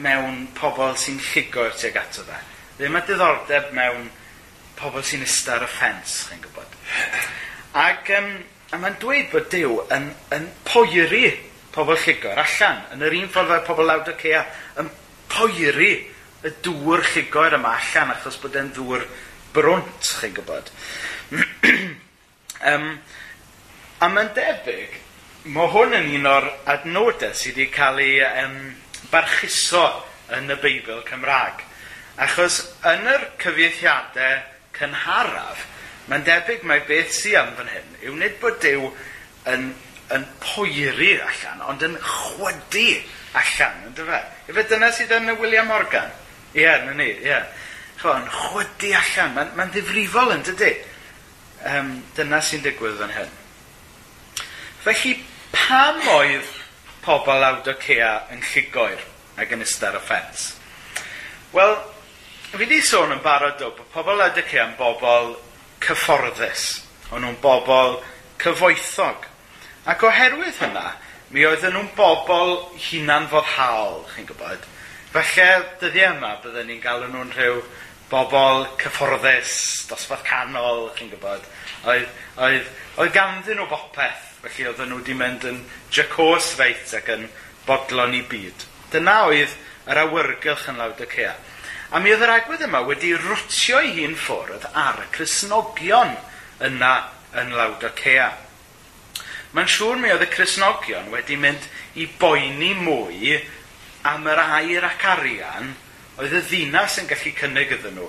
mewn 0.00 0.46
pobl 0.56 0.94
sy'n 0.96 1.18
lligo'r 1.20 1.74
tuag 1.76 1.98
ato 2.00 2.24
fe. 2.24 2.38
Ddim 2.78 2.96
a 2.96 3.02
diddordeb 3.04 3.74
mewn 3.76 4.06
pobl 4.78 5.04
sy'n 5.04 5.26
ista 5.26 5.58
ar 5.58 5.66
y 5.66 5.68
ffens, 5.68 6.22
chi'n 6.30 6.40
gwybod. 6.46 6.78
Ac 7.82 8.12
um, 8.16 8.30
a 8.72 8.80
mae'n 8.80 8.96
dweud 9.02 9.28
bod 9.34 9.50
Dyw 9.52 9.76
yn, 9.94 10.08
yn 10.34 10.48
poeri 10.64 11.26
pobl 11.74 11.98
lligo'r 12.00 12.40
allan, 12.40 12.80
yn 12.94 13.04
yr 13.04 13.18
un 13.20 13.28
ffordd 13.34 13.52
fel 13.52 13.66
pobl 13.68 13.90
lawd 13.90 14.08
y 14.14 14.16
cea, 14.22 14.46
yn 14.80 14.88
poeri 15.28 15.92
y 16.46 16.52
dŵr 16.62 17.02
llugoer 17.12 17.56
yma 17.58 17.74
allan 17.78 18.12
achos 18.14 18.38
bod 18.42 18.56
e'n 18.58 18.70
ddŵr 18.76 19.06
brwnt, 19.56 20.10
chi'n 20.20 20.34
gwybod. 20.36 20.70
um, 22.72 22.90
a 23.98 24.10
mae'n 24.12 24.30
debyg, 24.36 24.98
mae 25.54 25.72
hwn 25.72 25.96
yn 25.98 26.12
un 26.20 26.28
o'r 26.30 26.46
adnodau 26.74 27.34
sydd 27.34 27.58
wedi 27.58 27.72
cael 27.74 27.98
ei 28.04 28.20
um, 28.28 28.60
barchuso 29.10 29.86
yn 30.36 30.52
y 30.52 30.58
Beibl 30.62 31.02
Cymraeg. 31.08 31.64
Achos 32.22 32.60
yn 32.86 33.06
yr 33.10 33.26
cyfieithiadau 33.42 34.38
cynharaf, 34.78 35.66
mae'n 36.08 36.24
debyg 36.26 36.64
mae 36.66 36.84
beth 36.86 37.12
sy'n 37.14 37.40
am 37.42 37.52
fan 37.58 37.74
hyn 37.74 38.00
yw 38.06 38.16
nid 38.18 38.38
bod 38.42 38.60
Dyw 38.62 38.88
yn, 39.50 39.70
yn 40.14 40.24
poeri 40.42 41.12
allan, 41.18 41.66
ond 41.72 41.84
yn 41.88 41.98
chwydu 41.98 42.88
allan, 43.38 43.84
ynddo 43.90 44.06
fe? 44.06 44.22
Efe 44.50 44.66
dyna 44.70 44.94
sydd 44.94 45.18
yn 45.18 45.34
y 45.34 45.38
William 45.42 45.70
Morgan. 45.70 46.14
Ie, 46.54 46.62
yeah, 46.62 46.84
na 46.86 46.94
ni, 46.96 47.10
ie. 47.24 47.40
Chwa, 47.98 48.20
yn 48.22 48.30
chwydu 48.32 48.92
allan. 48.96 49.34
Mae'n 49.36 49.50
ma 49.58 49.66
ddifrifol 49.72 50.32
yn 50.36 50.46
dydy. 50.46 50.70
Um, 51.68 51.90
dyna 52.16 52.40
sy'n 52.44 52.62
digwydd 52.64 53.00
fan 53.00 53.12
hyn. 53.16 53.34
Felly, 54.84 55.16
pam 55.52 55.98
oedd 56.14 56.54
pobl 57.02 57.44
Cea 57.82 58.12
yn 58.32 58.42
llugoer 58.52 59.02
ac 59.38 59.52
yn 59.54 59.64
ystod 59.64 59.96
o 59.98 60.00
ffens? 60.02 60.52
Wel, 61.52 61.74
fi 62.52 62.62
wedi 62.62 62.80
sôn 62.84 63.12
yn 63.14 63.22
barod 63.24 63.60
o 63.64 63.72
bod 63.76 63.90
pobl 63.94 64.22
Cea 64.38 64.68
yn 64.68 64.76
bobl 64.78 65.34
cyfforddus. 65.84 66.68
O'n 67.10 67.24
nhw'n 67.24 67.40
bobl 67.42 67.98
cyfoethog. 68.42 69.26
Ac 69.88 70.02
oherwydd 70.04 70.58
hynna, 70.62 70.92
mi 71.32 71.46
oedden 71.48 71.74
nhw'n 71.74 71.92
bobl 71.96 72.58
hunan 72.88 73.28
foddhaol, 73.32 74.02
chi'n 74.14 74.28
gwybod. 74.28 74.66
Felly, 75.08 75.44
dyddiau 75.80 76.18
yma 76.18 76.34
byddwn 76.42 76.66
ni'n 76.68 76.80
galw 76.84 77.06
nhw'n 77.08 77.30
rhyw 77.32 77.62
bobl 78.10 78.66
cyfforddus, 78.76 79.54
dosbarth 79.88 80.26
canol, 80.26 80.90
chi'n 80.98 81.08
gwybod. 81.14 81.46
Oedd, 81.88 82.10
oedd, 82.44 82.68
oedd 83.00 83.14
ganddyn 83.14 83.56
nhw 83.56 83.64
bopeth, 83.70 84.26
felly 84.42 84.68
oedden 84.68 84.92
nhw 84.92 85.00
wedi 85.00 85.16
mynd 85.16 85.48
yn 85.48 85.62
jacos 85.96 86.50
reit 86.60 86.92
ac 87.00 87.08
yn 87.16 87.24
bodlon 87.64 88.18
i 88.18 88.22
byd. 88.28 88.68
Dyna 88.92 89.16
oedd 89.30 89.56
yr 89.88 90.02
awyrgylch 90.04 90.68
yn 90.74 90.82
lawd 90.82 91.00
y 91.00 91.08
cea. 91.16 91.32
A 91.88 92.04
mi 92.04 92.12
oedd 92.12 92.28
yr 92.28 92.34
agwedd 92.34 92.68
yma 92.68 92.84
wedi 92.84 93.16
rwtio 93.16 93.80
ei 93.80 93.94
hun 94.02 94.16
ffwrdd 94.28 94.68
ar 94.76 95.06
y 95.06 95.10
Cresnogion 95.16 96.18
yna 96.68 96.94
yn 97.40 97.56
lawd 97.56 97.88
y 97.88 97.96
cea. 97.96 98.34
Mae'n 99.56 99.72
siŵr 99.72 100.02
mi 100.02 100.12
oedd 100.12 100.28
y 100.28 100.34
Cresnogion 100.36 101.08
wedi 101.14 101.40
mynd 101.40 101.64
i 101.96 102.04
boeni 102.20 102.74
mwy 102.76 103.38
am 104.12 104.26
yr 104.30 104.40
air 104.44 104.88
ac 104.88 105.04
arian 105.16 105.74
oedd 106.18 106.34
y 106.34 106.42
ddinas 106.48 106.98
yn 107.02 107.10
gallu 107.10 107.34
cynnig 107.38 107.74
iddyn 107.78 107.98
nhw 107.98 108.08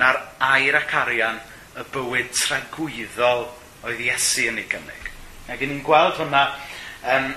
na'r 0.00 0.20
air 0.50 0.78
ac 0.78 0.94
arian 1.02 1.40
y 1.76 1.84
bywyd 1.94 2.32
tragwyddol 2.36 3.46
oedd 3.86 4.00
Iesu 4.04 4.48
yn 4.50 4.60
ei 4.60 4.68
gynnig. 4.70 5.08
Ac 5.50 5.62
ni'n 5.64 5.82
gweld 5.84 6.18
hwnna 6.20 6.42
um, 7.14 7.30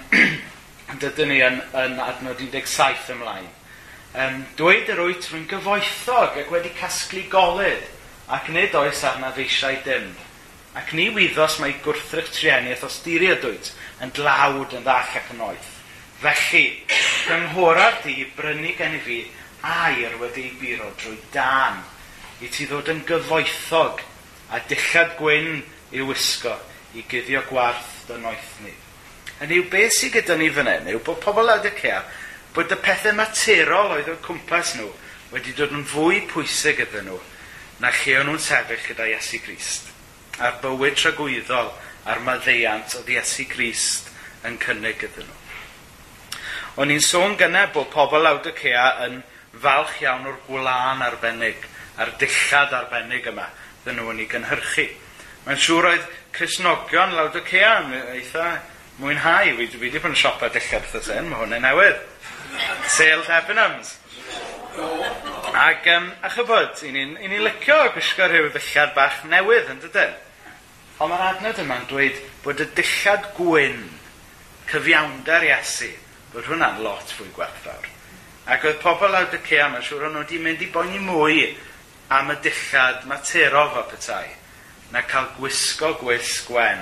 dydyn 1.01 1.31
ni 1.31 1.39
yn, 1.43 1.59
yn 1.79 1.99
adnod 2.03 2.41
17 2.41 3.13
ymlaen. 3.15 3.49
Um, 4.13 4.43
dweud 4.59 4.91
yr 4.93 5.01
wyt 5.07 5.29
rwy'n 5.31 5.47
gyfoethog 5.49 6.37
ac 6.43 6.51
wedi 6.53 6.73
casglu 6.77 7.23
golyd 7.31 7.87
ac 8.33 8.51
nid 8.53 8.75
oes 8.77 9.01
arna 9.09 9.31
feisiau 9.35 9.79
dim. 9.85 10.11
Ac 10.77 10.93
ni 10.97 11.09
wyddos 11.13 11.59
mae 11.61 11.75
gwrthrych 11.85 12.31
trieniaeth 12.33 12.85
os 12.87 12.99
diriadwyd 13.05 13.71
yn 14.03 14.13
dlawd 14.17 14.77
yn 14.77 14.85
ddall 14.85 15.17
ac 15.19 15.33
yn 15.33 15.43
oeth. 15.49 15.71
Felly, 16.23 16.65
fy 17.23 17.39
nghoraf 17.47 18.03
di 18.03 18.27
brynu 18.35 18.75
gen 18.77 18.97
i 18.97 19.01
fi 19.03 19.19
air 19.63 20.17
wedi 20.19 20.47
ei 20.49 20.55
biro 20.59 20.89
drwy 20.99 21.15
dan, 21.31 21.79
i 22.43 22.49
ti 22.51 22.67
ddod 22.67 22.89
yn 22.91 23.03
gyfoethog 23.07 24.01
a 24.51 24.59
dillad 24.67 25.15
gwyn 25.19 25.61
i 25.95 26.03
wisgo 26.03 26.55
i 26.93 27.03
guddio 27.09 27.41
gwarth 27.47 28.03
dy 28.09 28.17
noeth 28.19 28.57
ni. 28.65 28.73
Hynny 29.39 29.61
yw 29.61 29.69
beth 29.71 29.95
sydd 29.95 30.17
gyda 30.17 30.37
ni 30.37 30.49
fan 30.53 30.69
hyn 30.69 30.89
yw 30.93 30.99
bod 31.05 31.21
pobl 31.23 31.51
ad 31.53 31.65
y 31.69 31.71
cea 31.79 32.01
bod 32.55 32.73
y 32.75 32.79
pethau 32.83 33.15
materol 33.17 33.95
oedd 33.95 34.11
o'r 34.13 34.19
cwmpas 34.25 34.75
nhw 34.77 34.89
wedi 35.33 35.55
dod 35.57 35.73
yn 35.73 35.87
fwy 35.89 36.25
pwysig 36.29 36.83
iddyn 36.83 37.07
nhw 37.09 37.21
na 37.81 37.89
lle 38.01 38.19
o'n 38.19 38.29
nhw'n 38.29 38.43
sefyll 38.43 38.83
gyda 38.89 39.07
Iesu 39.09 39.39
Grist. 39.43 39.87
A'r 40.43 40.59
bywyd 40.61 40.99
tragwyddol 40.99 41.71
a'r 42.09 42.21
maddeiant 42.27 42.99
oedd 42.99 43.09
Iesu 43.15 43.47
Grist 43.49 44.11
yn 44.45 44.59
cynnig 44.61 45.07
iddyn 45.07 45.25
nhw. 45.29 45.42
O'n 46.73 46.89
i'n 46.89 47.03
sôn 47.05 47.35
gyna 47.37 47.67
bod 47.69 47.91
pobl 47.93 48.25
Cea 48.57 48.85
yn 49.05 49.19
falch 49.61 49.99
iawn 50.01 50.25
o'r 50.25 50.39
gwlân 50.47 51.03
arbennig, 51.05 51.67
a'r 52.01 52.15
dillad 52.17 52.73
arbennig 52.73 53.27
yma, 53.29 53.45
dyn 53.85 53.99
nhw 53.99 54.09
yn 54.09 54.21
ei 54.23 54.29
gynhyrchu. 54.31 54.87
Mae'n 55.45 55.59
siŵr 55.61 55.89
oedd 55.91 56.07
Cresnogion 56.33 57.13
Cea 57.45 57.75
yn 57.83 57.93
e- 57.93 58.05
eitha 58.15 58.47
mwynhau. 58.97 59.53
Fi, 59.59 59.67
wedi 59.77 60.01
bod 60.01 60.15
yn 60.15 60.17
siopa 60.17 60.49
dillad 60.49 60.87
wrth 60.89 61.05
sen, 61.05 61.29
mae 61.29 61.43
hwnna'n 61.43 61.61
newydd. 61.67 62.01
Sale 62.89 63.21
Debenhams. 63.27 63.93
Ac, 65.53 65.85
um, 65.93 66.09
a 66.25 66.31
chybod, 66.33 66.81
i 66.87 66.93
ni'n 66.95 67.19
ni 67.21 67.37
licio 67.37 67.77
gwisgo 67.93 68.25
rhyw 68.25 68.49
ddillad 68.49 68.95
bach 68.97 69.21
newydd 69.29 69.69
yn 69.75 69.83
dydyn. 69.83 70.17
Ond 70.97 71.13
mae'r 71.13 71.27
adnod 71.35 71.61
yma'n 71.61 71.85
dweud 71.91 72.17
bod 72.41 72.65
y 72.65 72.67
dillad 72.79 73.29
gwyn, 73.37 73.83
cyfiawnder 74.71 75.45
Iesu, 75.51 75.91
Roedd 76.33 76.49
hwnna'n 76.49 76.81
lot 76.85 77.13
fwy 77.13 77.29
gwerthfawr. 77.35 77.89
Ac 78.53 78.65
oedd 78.67 78.79
pobl 78.81 79.13
awd 79.15 79.35
y 79.37 79.41
cea 79.45 79.67
mae'n 79.71 79.85
siŵr 79.85 80.07
o'n 80.07 80.15
nhw 80.17 80.23
wedi 80.25 80.39
mynd 80.41 80.63
i 80.65 80.69
boeni 80.73 80.99
mwy 80.99 81.43
am 82.13 82.31
y 82.33 82.37
dillad 82.43 83.05
materol 83.09 83.69
fel 83.75 83.85
petai 83.91 84.33
na 84.93 85.01
cael 85.09 85.29
gwisgo 85.37 85.93
gwisg 86.01 86.49
gwen 86.49 86.81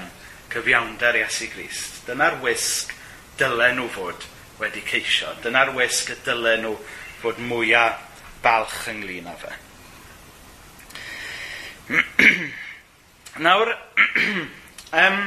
cyfiawnder 0.52 1.20
Iesu 1.22 1.50
Grist. 1.54 2.02
Dyna'r 2.08 2.40
wisg 2.44 2.96
dylen 3.40 3.78
nhw 3.80 3.90
fod 3.94 4.26
wedi 4.62 4.82
ceisio. 4.88 5.36
Dyna'r 5.44 5.74
wisg 5.78 6.12
y 6.16 6.18
dylen 6.26 6.66
nhw 6.66 6.74
fod 7.22 7.40
mwyaf 7.52 8.02
balch 8.44 8.88
ynglyn 8.92 9.30
â 9.30 9.36
fe. 9.44 9.54
Nawr, 13.46 13.76
um, 15.04 15.22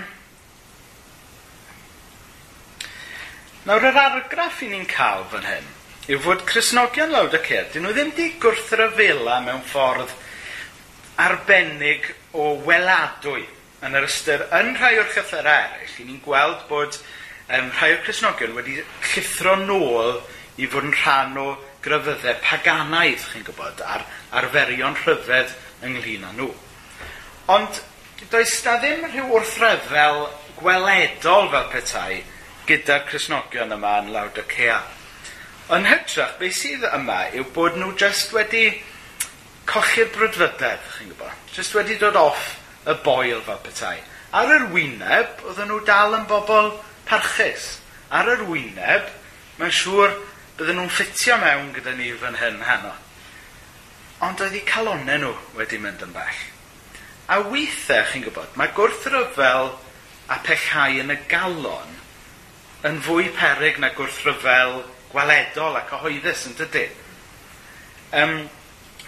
Nawr, 3.64 3.80
yr 3.88 3.96
argraff 3.96 4.58
i 4.60 4.66
ni'n 4.68 4.82
cael 4.84 5.22
fan 5.30 5.46
hyn 5.48 5.68
yw 6.12 6.18
fod 6.20 6.42
Cresnogion 6.44 7.14
lawd 7.14 7.32
y 7.32 7.38
cer, 7.46 7.70
dyn 7.72 7.86
nhw 7.86 7.94
ddim 7.96 8.10
di 8.12 8.26
gwrthryfela 8.42 9.38
mewn 9.40 9.62
ffordd 9.64 10.10
arbennig 11.24 12.10
o 12.36 12.50
weladwy 12.66 13.46
yn 13.88 13.96
yr 13.96 14.04
ystyr 14.04 14.44
yn 14.58 14.74
rhai 14.76 14.98
o'r 15.00 15.08
llythyrau 15.14 15.48
eraill, 15.48 15.94
ni'n 16.10 16.20
gweld 16.26 16.66
bod 16.68 16.98
um, 16.98 17.70
rhai 17.78 17.88
o'r 17.94 18.04
Cresnogion 18.04 18.52
wedi 18.58 18.76
llithro 18.82 19.56
nôl 19.62 20.12
i 20.60 20.68
fod 20.68 20.90
yn 20.90 20.94
rhan 20.98 21.40
o 21.40 21.48
gryfyddau 21.88 22.36
paganaidd, 22.44 23.24
chi'n 23.30 23.48
gwybod, 23.48 23.80
a'r 23.80 24.04
arferion 24.42 25.00
rhyfedd 25.06 25.56
ynglyn 25.88 26.28
â 26.28 26.36
nhw. 26.36 26.52
Ond 27.56 27.80
does 28.28 28.60
na 28.68 28.76
ddim 28.84 29.08
rhyw 29.08 29.32
wrthryfel 29.40 30.26
gweledol 30.60 31.48
fel 31.56 31.68
petai 31.72 32.22
gyda'r 32.68 33.04
Cresnogion 33.08 33.74
yma 33.76 33.98
yn 34.02 34.10
lawd 34.14 34.38
y 34.40 34.44
cea. 34.48 34.80
Yn 35.74 35.86
hytrach, 35.88 36.36
beth 36.40 36.56
sydd 36.56 36.84
yma 36.88 37.20
yw 37.36 37.46
bod 37.56 37.76
nhw 37.80 37.92
just 38.00 38.32
wedi 38.36 38.66
colli'r 39.68 40.10
brydfydedd, 40.12 40.90
chi'n 40.96 41.10
gwybod. 41.12 41.40
just 41.54 41.74
wedi 41.74 41.96
dod 42.00 42.16
off 42.16 42.58
y 42.86 42.94
boil 43.04 43.40
fel 43.46 43.60
petai. 43.64 43.96
Ar 44.34 44.50
yr 44.50 44.66
wyneb, 44.72 45.44
oedden 45.46 45.70
nhw 45.70 45.80
dal 45.86 46.16
yn 46.18 46.26
bobl 46.28 46.72
parchus. 47.08 47.78
Ar 48.10 48.28
yr 48.32 48.44
wyneb, 48.48 49.08
mae'n 49.60 49.72
siŵr 49.72 50.16
bydden 50.58 50.80
nhw'n 50.80 50.92
ffitio 50.92 51.38
mewn 51.40 51.72
gyda 51.76 51.94
ni 51.96 52.10
fan 52.18 52.40
hyn 52.40 52.60
heno. 52.66 52.92
Ond 54.24 54.40
oedd 54.40 54.56
eu 54.56 54.66
calonau 54.68 55.20
nhw 55.20 55.32
wedi 55.58 55.78
mynd 55.80 56.02
yn 56.04 56.12
bell. 56.16 56.44
A 57.28 57.40
weithiau, 57.40 58.04
chi'n 58.10 58.24
gwybod, 58.26 58.56
mae 58.58 58.72
gwrthryfel 58.76 59.72
a 60.28 60.40
pechau 60.44 61.00
yn 61.00 61.12
y 61.14 61.18
galon 61.30 61.93
yn 62.84 63.00
fwy 63.04 63.30
peryg 63.32 63.78
na 63.80 63.88
gwrthryfel 63.96 64.82
gweledol 65.12 65.78
a 65.78 65.84
cyhoeddus 65.88 66.42
yn 66.50 66.56
dydy. 66.58 66.84
Um, 68.14 68.34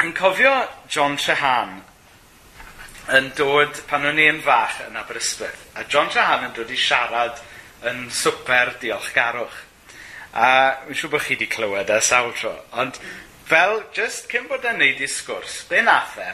yn 0.01 0.15
cofio 0.17 0.55
John 0.89 1.19
Trehan 1.21 1.75
yn 3.17 3.29
dod 3.39 3.83
pan 3.91 4.07
o'n 4.09 4.23
i'n 4.23 4.41
fach 4.43 4.81
yn 4.87 4.97
Aberystwyth. 4.97 5.67
A 5.77 5.85
John 5.85 6.09
Trehan 6.11 6.49
yn 6.49 6.57
dod 6.57 6.73
i 6.73 6.79
siarad 6.81 7.43
yn 7.87 8.07
swper 8.11 8.73
diolchgarwch. 8.81 9.61
A 10.37 10.49
mi'n 10.87 10.97
siŵr 10.97 11.13
bod 11.13 11.27
chi 11.27 11.37
wedi 11.37 11.51
clywed 11.53 11.93
e 11.93 12.01
sawl 12.05 12.33
tro. 12.39 12.55
Ond 12.81 12.97
fel, 13.47 13.83
just 13.97 14.31
cyn 14.33 14.49
bod 14.49 14.65
e'n 14.65 14.81
neud 14.81 15.05
i 15.05 15.11
sgwrs, 15.11 15.61
be 15.69 15.85
nath 15.85 16.17
e, 16.23 16.33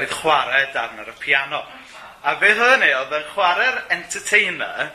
oedd 0.00 0.16
chwarae 0.16 0.64
darn 0.74 0.98
ar 1.04 1.12
y 1.12 1.16
piano. 1.20 1.60
A 2.24 2.34
beth 2.40 2.58
oedd 2.58 2.74
e'n 2.78 2.84
neud, 2.86 2.98
oedd 3.04 3.16
e'n 3.20 3.30
chwarae'r 3.34 3.80
entertainer 4.00 4.90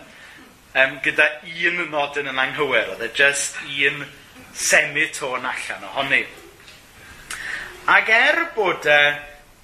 um, 0.75 0.97
gyda 1.03 1.27
un 1.43 1.81
nodyn 1.91 2.29
yn 2.31 2.41
anghywir. 2.41 2.91
Oedd 2.93 3.05
e 3.05 3.11
just 3.15 3.59
un 3.65 4.03
semitôn 4.55 5.45
allan 5.45 5.87
ohoni. 5.89 6.23
Ac 7.91 8.09
er 8.09 8.41
bod 8.55 8.87
e 8.89 8.99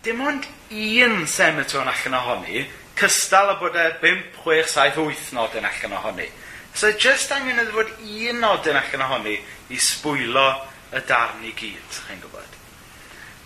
dim 0.03 0.21
ond 0.25 0.45
un 0.69 1.25
semitôn 1.27 1.89
allan 1.89 2.19
ohoni, 2.19 2.65
cystal 2.95 3.55
a 3.55 3.57
bod 3.59 3.75
e 3.75 3.89
5, 4.01 4.23
6, 4.43 4.77
7, 4.77 5.03
8 5.09 5.33
nodyn 5.37 5.67
allan 5.67 5.97
ohoni. 5.99 6.29
So 6.73 6.91
just 6.91 7.31
angen 7.31 7.59
iddo 7.59 7.75
fod 7.75 7.91
un 7.99 8.39
nodyn 8.39 8.79
allan 8.79 9.05
ohoni 9.07 9.35
i 9.69 9.79
sbwylo 9.79 10.47
y 10.91 11.03
darn 11.07 11.43
i 11.47 11.51
gyd, 11.55 11.99
chi'n 12.07 12.21
gwybod. 12.23 12.57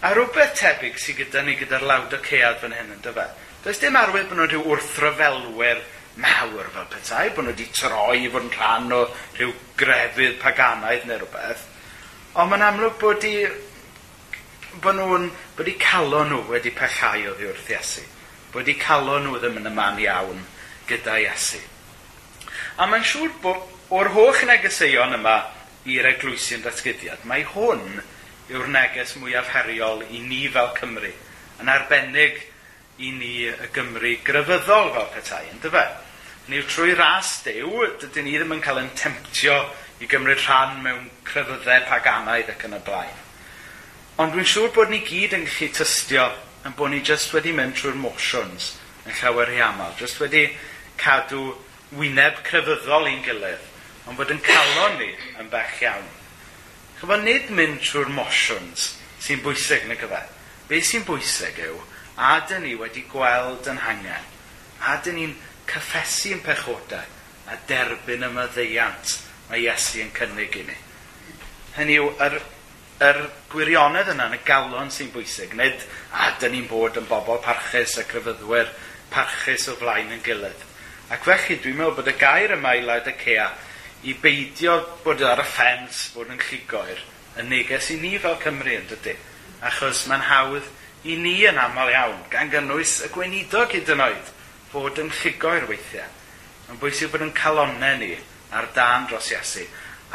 A 0.05 0.11
rhywbeth 0.13 0.53
tebyg 0.59 0.99
sydd 1.01 1.23
gyda 1.23 1.41
ni 1.45 1.55
gyda'r 1.57 1.85
lawd 1.87 2.13
o 2.13 2.19
cead 2.25 2.59
fan 2.61 2.75
hyn 2.75 2.93
yn 2.93 3.01
dyfa. 3.01 3.29
Does 3.65 3.79
dim 3.81 3.97
arwydd 3.97 4.27
bod 4.29 4.37
nhw'n 4.37 4.51
rhyw 4.51 4.65
wrthryfelwyr 4.69 5.81
mawr 6.21 6.69
fel 6.71 6.87
petai, 6.91 7.29
bod 7.35 7.45
nhw 7.45 7.53
wedi 7.53 7.67
troi 7.75 8.23
i 8.23 8.31
fod 8.31 8.47
yn 8.47 8.53
rhan 8.55 8.93
o 8.95 9.01
rhyw 9.35 9.53
grefydd 9.79 10.37
paganaidd 10.41 11.07
neu 11.09 11.19
rhywbeth. 11.21 11.63
Ond 12.39 12.51
mae'n 12.51 12.67
amlwg 12.69 12.97
bod 13.01 13.27
i 13.27 13.35
bod 14.83 14.97
nhw'n 14.99 15.29
bod 15.57 15.71
i 15.71 15.75
calo 15.79 16.23
nhw 16.27 16.41
wedi 16.51 16.71
pechau 16.75 17.29
o 17.31 17.35
ddiwrth 17.35 17.71
Iesu. 17.71 18.03
Bod 18.53 18.71
i 18.71 18.77
calo 18.79 19.19
nhw 19.19 19.39
ddim 19.39 19.59
yn 19.61 19.69
y 19.71 19.75
man 19.75 19.99
iawn 20.03 20.41
gyda 20.89 21.19
Iesu. 21.23 21.61
A 22.79 22.87
mae'n 22.87 23.05
siŵr 23.07 23.35
bod 23.43 23.93
o'r 23.95 24.11
holl 24.15 24.41
negeseuon 24.47 25.19
yma 25.19 25.37
i'r 25.85 26.09
eglwysi'n 26.15 26.63
datgyddiad, 26.65 27.23
mae 27.29 27.43
hwn 27.53 27.83
yw'r 28.49 28.67
neges 28.71 29.15
mwyaf 29.19 29.51
heriol 29.53 30.03
i 30.09 30.21
ni 30.23 30.45
fel 30.53 30.71
Cymru, 30.79 31.11
yn 31.61 31.71
arbennig 31.71 32.41
i 32.97 33.11
ni 33.11 33.33
y 33.49 33.69
Gymru 33.75 34.13
grefyddol 34.23 34.91
fel 34.95 35.09
petai, 35.13 35.43
yn 35.51 35.59
dyfa. 35.63 35.83
Ni 36.47 36.61
trwy 36.63 36.93
ras 36.95 37.41
dew, 37.43 37.83
dydyn 37.99 38.27
ni 38.27 38.37
ddim 38.37 38.53
yn 38.55 38.63
cael 38.63 38.83
yn 38.83 38.91
temptio 38.95 39.57
i 39.99 40.07
gymryd 40.07 40.41
rhan 40.45 40.81
mewn 40.83 41.07
crefyddau 41.27 41.85
paganaidd 41.89 42.51
ac 42.53 42.65
yn 42.67 42.77
y 42.77 42.81
blaen. 42.85 43.21
Ond 44.21 44.35
dwi'n 44.35 44.47
siŵr 44.47 44.71
bod 44.75 44.91
ni 44.93 45.01
gyd 45.03 45.35
yn 45.35 45.47
gallu 45.47 45.71
tystio 45.75 46.27
yn 46.67 46.75
bod 46.77 46.93
ni 46.93 47.01
jyst 47.03 47.33
wedi 47.35 47.51
mynd 47.55 47.75
trwy'r 47.79 47.97
motions 47.99 48.75
yn 49.05 49.17
llawer 49.19 49.51
i 49.51 49.59
aml. 49.65 49.95
Jyst 49.99 50.21
wedi 50.23 50.45
cadw 51.01 51.49
wyneb 51.95 52.39
crefyddol 52.47 53.09
i'n 53.11 53.25
gilydd, 53.25 53.65
ond 54.05 54.19
bod 54.19 54.31
yn 54.31 54.39
calon 54.45 54.95
ni 55.01 55.09
yn 55.41 55.51
bell 55.51 55.81
iawn. 55.83 56.07
Chyfo 57.01 57.19
nid 57.19 57.51
mynd 57.51 57.83
trwy'r 57.83 58.13
motions 58.15 58.93
sy'n 59.25 59.43
bwysig 59.43 59.83
yn 59.83 59.97
y 59.97 59.99
gyfer. 59.99 60.31
Be 60.69 60.79
sy'n 60.79 61.03
bwysig 61.07 61.59
yw 61.65 61.75
A 62.15 62.39
dyn 62.47 62.63
ni 62.63 62.75
wedi 62.79 63.03
gweld 63.11 63.67
yn 63.67 63.81
hangen. 63.83 64.31
A 64.79 64.97
dyn 65.03 65.19
ni'n 65.19 65.35
cyffesu 65.67 66.35
yn 66.35 66.43
pechodau 66.45 67.13
a 67.51 67.57
derbyn 67.69 68.25
y 68.25 68.31
myddeiant 68.33 69.15
mae 69.49 69.63
Iesu 69.65 70.01
yn 70.03 70.13
cynnig 70.15 70.55
i 70.57 70.63
ni. 70.67 70.77
Hynny 71.75 71.97
yw, 71.99 72.11
yr, 72.25 72.37
yr 73.05 73.19
gwirionedd 73.51 74.13
yna 74.13 74.29
yn 74.31 74.37
y 74.37 74.41
galon 74.47 74.93
sy'n 74.93 75.11
bwysig, 75.13 75.53
nid 75.59 75.83
a 76.15 76.31
dyn 76.39 76.55
ni'n 76.55 76.69
bod 76.71 76.97
yn 77.01 77.09
bobl 77.09 77.41
parchus 77.43 77.97
a 77.99 78.05
crefyddwyr 78.07 78.71
parchus 79.13 79.67
o 79.71 79.75
flaen 79.81 80.13
yn 80.15 80.23
gilydd. 80.25 80.63
Ac 81.13 81.27
felly 81.27 81.59
dwi'n 81.61 81.77
meddwl 81.77 81.97
bod 81.99 82.09
y 82.09 82.15
gair 82.17 82.55
yma 82.55 82.73
i 82.77 82.81
lawd 82.85 83.11
y 83.11 83.13
cea 83.19 83.49
i 84.05 84.15
beidio 84.21 84.79
bod 85.03 85.21
e 85.21 85.27
ar 85.29 85.43
y 85.43 85.45
ffens, 85.49 86.07
bod 86.15 86.31
yn 86.33 86.41
lligoer, 86.41 87.03
yn 87.41 87.51
neges 87.51 87.91
i 87.93 87.99
ni 88.01 88.15
fel 88.21 88.39
Cymru 88.41 88.73
yn 88.79 88.89
dydy. 88.89 89.13
Achos 89.65 90.05
mae'n 90.09 90.25
hawdd 90.29 90.71
i 91.05 91.15
ni 91.21 91.35
yn 91.45 91.59
aml 91.61 91.91
iawn, 91.93 92.21
gan 92.33 92.49
gynnwys 92.49 92.97
y 93.05 93.09
gweinidog 93.13 93.73
hyd 93.75 93.91
yn 93.93 94.03
oed, 94.07 94.29
fod 94.71 95.01
yn 95.03 95.11
lligoer 95.21 95.67
weithiau. 95.69 96.09
Mae'n 96.65 96.79
bwysig 96.81 97.11
bod 97.13 97.25
yn 97.27 97.33
calonau 97.37 97.99
ni 98.01 98.15
ar 98.55 98.67
dan 98.73 99.05
dros 99.09 99.29
Iesu, 99.33 99.65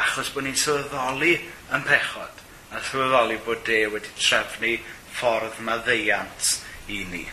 achos 0.03 0.31
bod 0.35 0.43
ni'n 0.47 0.57
sylweddoli 0.59 1.37
yn 1.71 1.85
pechod, 1.87 2.41
a 2.75 2.81
sylweddoli 2.83 3.37
bod 3.45 3.63
de 3.67 3.85
wedi 3.93 4.11
trefnu 4.19 4.73
ffordd 5.15 5.61
maddeiant 5.63 6.55
i 6.91 7.03
ni. 7.11 7.25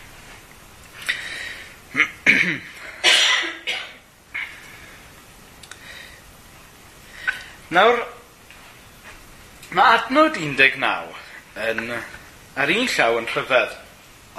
Nawr, 7.74 7.98
mae 9.76 9.98
adnod 9.98 10.38
19 10.40 10.86
yn 11.66 11.82
ar 12.58 12.72
un 12.74 12.88
llaw 12.90 13.18
yn 13.20 13.28
rhyfedd, 13.30 13.74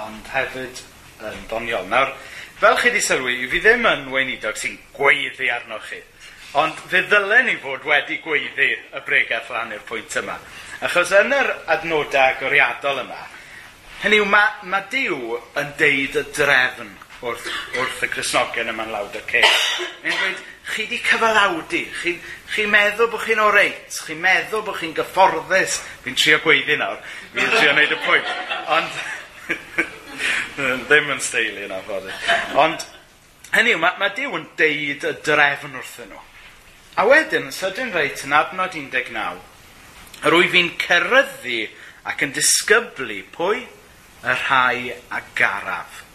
ond 0.04 0.30
hefyd 0.34 0.82
yn 1.24 1.42
doniol. 1.48 1.88
Nawr, 1.88 2.12
fel 2.60 2.76
chi 2.80 2.90
wedi 2.90 3.02
sylwi, 3.04 3.36
fi 3.48 3.60
ddim 3.64 3.86
yn 3.88 4.08
weinidog 4.12 4.58
sy'n 4.60 4.76
gweiddi 4.96 5.48
arnoch 5.52 5.88
chi, 5.88 6.00
ond 6.60 6.80
fe 6.92 7.00
ddylen 7.08 7.48
ni 7.48 7.56
fod 7.62 7.86
wedi 7.88 8.20
gweiddi 8.24 8.70
y 8.76 9.04
bregaeth 9.06 9.52
lan 9.54 9.72
i'r 9.72 9.84
pwynt 9.88 10.18
yma. 10.20 10.36
Achos 10.84 11.12
yn 11.16 11.32
yr 11.36 11.52
adnodau 11.72 12.34
agoriadol 12.34 13.04
yma, 13.06 13.22
hynny 14.04 14.20
yw, 14.20 14.28
mae 14.28 14.68
ma 14.68 14.82
Dyw 14.92 15.38
yn 15.60 15.72
deud 15.80 16.20
y 16.20 16.26
drefn 16.36 16.92
wrth, 17.20 17.48
wrth 17.76 18.04
y 18.04 18.08
Cresnogion 18.08 18.70
yma'n 18.72 18.92
lawd 18.94 19.16
y 19.18 19.22
ce. 19.28 19.42
Mae'n 20.02 20.16
dweud, 20.16 20.38
chi 20.70 20.86
di 20.88 21.00
cyfaddawdu, 21.04 21.82
chi'n 22.00 22.20
chi 22.54 22.64
meddwl 22.70 23.10
bod 23.12 23.24
chi'n 23.26 23.42
oreit, 23.44 23.98
chi'n 24.06 24.20
meddwl 24.22 24.64
bod 24.64 24.78
chi'n 24.80 24.94
gyfforddus. 24.96 25.80
Fi'n 26.04 26.16
trio 26.16 26.40
gweiddi 26.44 26.78
nawr, 26.80 27.02
fi'n 27.34 27.52
trio 27.52 27.74
wneud 27.74 27.94
y 27.96 28.00
pwynt. 28.06 28.32
Ond, 28.78 28.98
ddim 30.88 31.12
yn 31.16 31.22
steili 31.24 31.66
yna, 31.68 31.82
ffordd. 31.84 32.10
Ond, 32.64 32.88
hynny 33.52 33.76
yw, 33.76 33.84
mae, 33.84 34.00
mae 34.00 34.16
Dyw 34.16 34.40
yn 34.40 34.50
deud 34.60 35.08
y 35.10 35.14
drefn 35.28 35.76
wrthyn 35.76 36.12
nhw. 36.14 36.26
A 37.00 37.06
wedyn, 37.08 37.52
sydyn 37.54 37.92
reit 37.94 38.24
yn 38.26 38.36
adnod 38.36 38.76
19, 38.76 39.40
rwy 40.30 40.52
fi'n 40.52 40.74
cyrryddu 40.80 41.64
ac 42.10 42.24
yn 42.24 42.32
disgyblu 42.36 43.22
pwy 43.34 43.66
y 44.20 44.36
rhai 44.46 44.94
a 45.12 45.20
garaf 45.36 46.06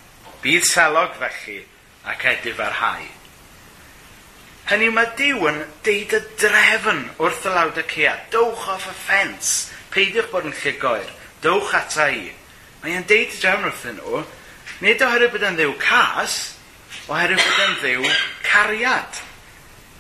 Bydd 0.45 0.65
selog 0.69 1.15
felly 1.17 1.63
ac 2.05 2.25
edif 2.29 2.59
ar 2.61 2.75
hau. 2.77 3.05
Hynny 4.69 4.91
mae 4.93 5.09
Dyw 5.17 5.47
yn 5.49 5.57
deud 5.85 6.13
y 6.13 6.19
drefn 6.41 6.99
wrth 7.17 7.47
y 7.49 7.53
lawd 7.53 7.79
y 7.81 7.85
cea. 7.89 8.13
Dowch 8.33 8.67
off 8.75 8.85
y 8.89 8.93
ffens. 8.97 9.53
Peidiwch 9.93 10.29
bod 10.29 10.45
yn 10.45 10.53
llygoer. 10.57 11.09
Dowch 11.41 11.73
ata 11.77 12.11
i. 12.13 12.27
Mae 12.83 12.93
e'n 12.93 13.07
deud 13.09 13.33
y 13.33 13.39
drefn 13.41 13.65
wrthyn 13.71 13.97
nhw. 13.97 14.21
Nid 14.85 15.01
oherwydd 15.01 15.33
bod 15.33 15.47
yn 15.49 15.57
ddiw 15.57 15.73
cas, 15.81 16.35
oherwydd 17.09 17.41
bod 17.41 17.63
yn 17.65 17.75
ddiw 17.81 18.11
cariad. 18.45 19.21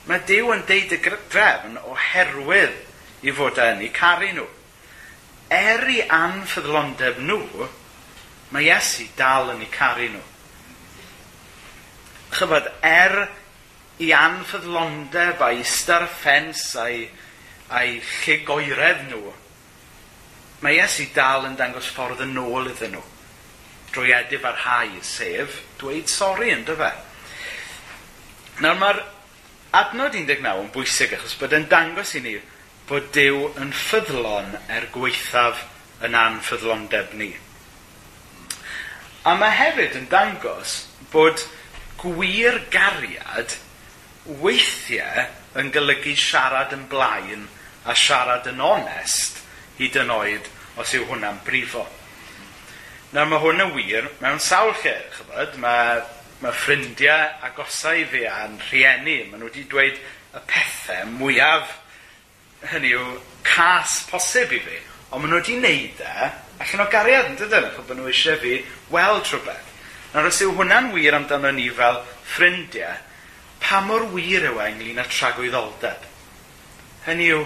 Mae 0.05 0.21
Dyw 0.29 0.53
yn 0.53 0.61
deud 0.69 0.93
y 0.93 1.01
drefn 1.33 1.81
oherwydd 1.81 3.25
i 3.25 3.33
fod 3.33 3.57
yn 3.65 3.81
ei 3.81 3.89
caru 3.93 4.29
nhw. 4.37 4.45
Er 5.49 5.89
i 5.89 6.03
anffyddlondeb 6.13 7.17
nhw, 7.25 7.69
mae 8.53 8.69
Iesu 8.69 9.09
dal 9.17 9.49
yn 9.55 9.65
ei 9.65 9.73
caru 9.73 10.11
nhw 10.13 10.23
chybod, 12.35 12.69
er 12.83 13.17
i 14.03 14.11
anffyddlondeb 14.15 15.41
a'i 15.41 15.61
ista'r 15.63 16.07
ffens 16.11 16.67
a'i, 16.83 17.05
a'i 17.71 17.97
llygoeredd 17.99 19.07
nhw, 19.09 19.33
mae 20.63 20.79
Iesu 20.79 21.07
dal 21.15 21.47
yn 21.47 21.57
dangos 21.59 21.91
ffordd 21.93 22.23
yn 22.25 22.39
ôl 22.41 22.71
iddyn 22.71 22.97
nhw 22.97 23.03
drwy 23.95 24.11
edif 24.11 24.43
ar 24.45 24.57
hau, 24.59 24.95
sef 25.07 25.61
dweud 25.79 26.09
sori 26.11 26.51
yn 26.51 26.65
dyfa. 26.67 26.91
Nawr 28.63 28.79
mae'r 28.81 28.99
adnod 29.79 30.15
19 30.17 30.49
yn 30.51 30.71
bwysig 30.75 31.15
achos 31.15 31.35
bod 31.39 31.55
yn 31.55 31.67
dangos 31.71 32.11
i 32.19 32.23
ni 32.23 32.35
bod 32.89 33.07
Dyw 33.15 33.49
yn 33.63 33.71
ffyddlon 33.75 34.53
er 34.71 34.89
gweithaf 34.93 35.63
yn 36.05 36.17
anffyddlondeb 36.19 37.15
ni. 37.19 37.31
A 39.25 39.33
mae 39.39 39.55
hefyd 39.57 39.95
yn 40.01 40.09
dangos 40.11 40.83
bod 41.13 41.41
gwir 42.05 42.61
gariad 42.73 43.57
weithiau 44.41 45.25
yn 45.61 45.71
golygu 45.73 46.15
siarad 46.19 46.73
yn 46.75 46.85
blaen 46.91 47.45
a 47.85 47.95
siarad 47.97 48.47
yn 48.51 48.61
onest 48.61 49.41
hyd 49.79 49.97
yn 50.01 50.13
oed 50.13 50.49
os 50.81 50.93
yw 50.97 51.05
hwnna'n 51.09 51.41
brifo. 51.47 51.85
Nawr 53.15 53.29
mae 53.31 53.41
hwn 53.41 53.63
yn 53.63 53.73
wir 53.77 54.09
mewn 54.19 54.41
sawl 54.43 54.73
lle, 54.81 54.95
chybod, 55.15 55.57
mae, 55.63 56.01
mae 56.43 56.55
ffrindiau 56.61 57.29
agosau 57.47 58.01
fi 58.11 58.25
a'n 58.29 58.57
rhieni, 58.67 59.21
maen 59.29 59.39
nhw 59.39 59.49
wedi 59.49 59.63
dweud 59.71 60.01
y 60.35 60.41
pethau 60.49 61.13
mwyaf, 61.13 61.77
hynny 62.73 62.91
yw, 62.97 63.13
cas 63.47 64.01
posib 64.09 64.51
i 64.57 64.59
fi, 64.65 64.81
ond 65.11 65.23
maen 65.23 65.31
nhw 65.31 65.39
wedi 65.41 65.59
wneud 65.61 66.03
e 66.03 66.31
allan 66.65 66.83
o 66.83 66.89
gariad, 66.91 67.31
yn 67.31 67.39
dydyn, 67.39 67.71
chybod 67.77 68.01
nhw 68.01 68.11
eisiau 68.11 68.41
fi 68.41 68.57
weld 68.91 69.31
rhywbeth. 69.31 69.64
Nawr 70.15 70.29
os 70.29 70.37
yw 70.39 70.53
hwnna'n 70.55 70.93
wir 70.95 71.15
amdano 71.17 71.49
ni 71.51 71.67
fel 71.75 71.97
ffrindiau, 72.23 72.99
pa 73.59 73.81
mor 73.83 74.05
wir 74.13 74.45
yw 74.47 74.61
e 74.63 74.67
ynglyn 74.71 75.01
â 75.01 75.03
tragwyddoldeb? 75.11 76.05
Hynny 77.03 77.27
yw, 77.35 77.41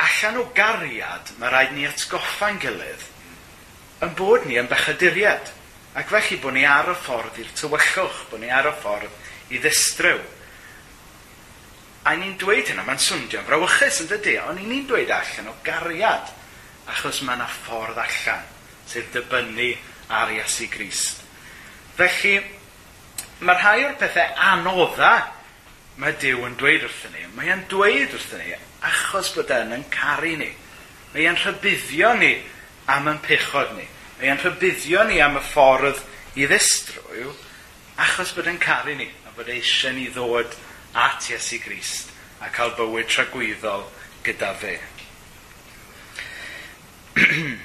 allan 0.00 0.38
o 0.40 0.46
gariad 0.56 1.34
mae 1.36 1.52
rhaid 1.52 1.74
ni 1.76 1.84
atgoffa'n 1.84 2.56
gilydd 2.62 3.04
yn 4.02 4.14
bod 4.16 4.46
ni 4.48 4.56
yn 4.56 4.70
bechaduriad. 4.70 5.52
Ac 5.92 6.08
felly 6.08 6.38
bod 6.40 6.56
ni 6.56 6.64
ar 6.64 6.88
y 6.88 6.94
ffordd 6.96 7.36
i'r 7.42 7.50
tywyllwch, 7.58 8.22
bod 8.30 8.40
ni 8.40 8.48
ar 8.48 8.70
y 8.70 8.72
ffordd 8.80 9.52
i 9.52 9.60
ddistryw. 9.60 10.22
A 12.08 12.16
ni'n 12.16 12.38
dweud 12.40 12.72
hynna, 12.72 12.86
mae'n 12.86 13.02
swndio'n 13.02 13.44
frawychus 13.46 14.00
yn 14.02 14.08
dydy, 14.10 14.38
ond 14.40 14.64
ni'n 14.64 14.88
dweud 14.88 15.12
allan 15.12 15.52
o 15.52 15.58
gariad, 15.66 16.32
achos 16.88 17.20
mae 17.26 17.36
yna 17.36 17.50
ffordd 17.60 18.00
allan, 18.00 18.48
sydd 18.88 19.12
dibynnu 19.18 19.74
ar 20.16 20.32
Iesu 20.32 20.72
Grist. 20.72 21.21
Felly, 21.98 22.40
mae 23.42 23.58
rhai 23.58 23.84
o'r 23.86 23.96
pethau 24.00 24.36
anodda 24.52 25.12
mae 26.00 26.14
Dyw 26.20 26.46
yn 26.46 26.54
dweud 26.56 26.86
wrthyn 26.86 27.12
ni, 27.14 27.26
mae 27.36 27.50
e'n 27.52 27.66
dweud 27.68 28.14
wrthyn 28.16 28.40
ni 28.40 28.56
achos 28.88 29.32
bod 29.36 29.50
e'n 29.52 29.74
yn 29.76 29.84
caru 29.92 30.36
ni. 30.40 30.48
Mae 31.12 31.26
e'n 31.28 31.38
rhybuddio 31.38 32.14
ni 32.18 32.32
am 32.90 33.10
yn 33.12 33.20
pechod 33.24 33.74
ni. 33.76 33.84
Mae 34.18 34.32
e'n 34.32 34.40
rhybuddio 34.40 35.04
ni 35.08 35.20
am 35.22 35.36
y 35.38 35.42
ffordd 35.44 36.00
i 36.40 36.48
ddistrwyw 36.48 37.30
achos 38.02 38.32
bod 38.36 38.48
e'n 38.48 38.60
caru 38.62 38.94
ni 38.96 39.08
a 39.28 39.34
bod 39.36 39.50
eisiau 39.52 39.92
ni 39.96 40.06
ddod 40.10 40.50
at 40.96 41.28
Iesu 41.28 41.60
Grist 41.62 42.10
a 42.42 42.48
cael 42.54 42.72
bywyd 42.78 43.08
tragwyddol 43.12 43.84
gyda 44.24 44.52
fe. 44.58 44.74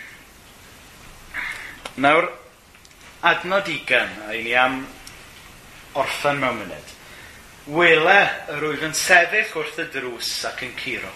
Nawr, 2.04 2.28
adnod 3.21 3.67
ugen, 3.71 4.13
a 4.27 4.34
i 4.36 4.43
ni 4.45 4.53
am 4.56 4.82
orffen 5.97 6.41
mewn 6.41 6.62
munud. 6.62 6.93
Wele 7.67 8.19
yr 8.53 8.67
wyf 8.69 8.84
yn 8.88 8.95
sefyll 8.95 9.56
wrth 9.60 9.82
y 9.84 9.88
drws 9.91 10.32
ac 10.47 10.63
yn 10.67 10.75
curo. 10.80 11.12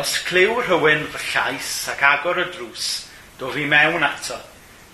Os 0.00 0.16
clyw 0.26 0.60
rhywun 0.62 1.06
fy 1.12 1.22
llais 1.32 1.70
ac 1.92 2.02
agor 2.06 2.40
y 2.42 2.46
drws, 2.54 2.88
do 3.38 3.50
fi 3.54 3.66
mewn 3.68 4.04
ato, 4.06 4.38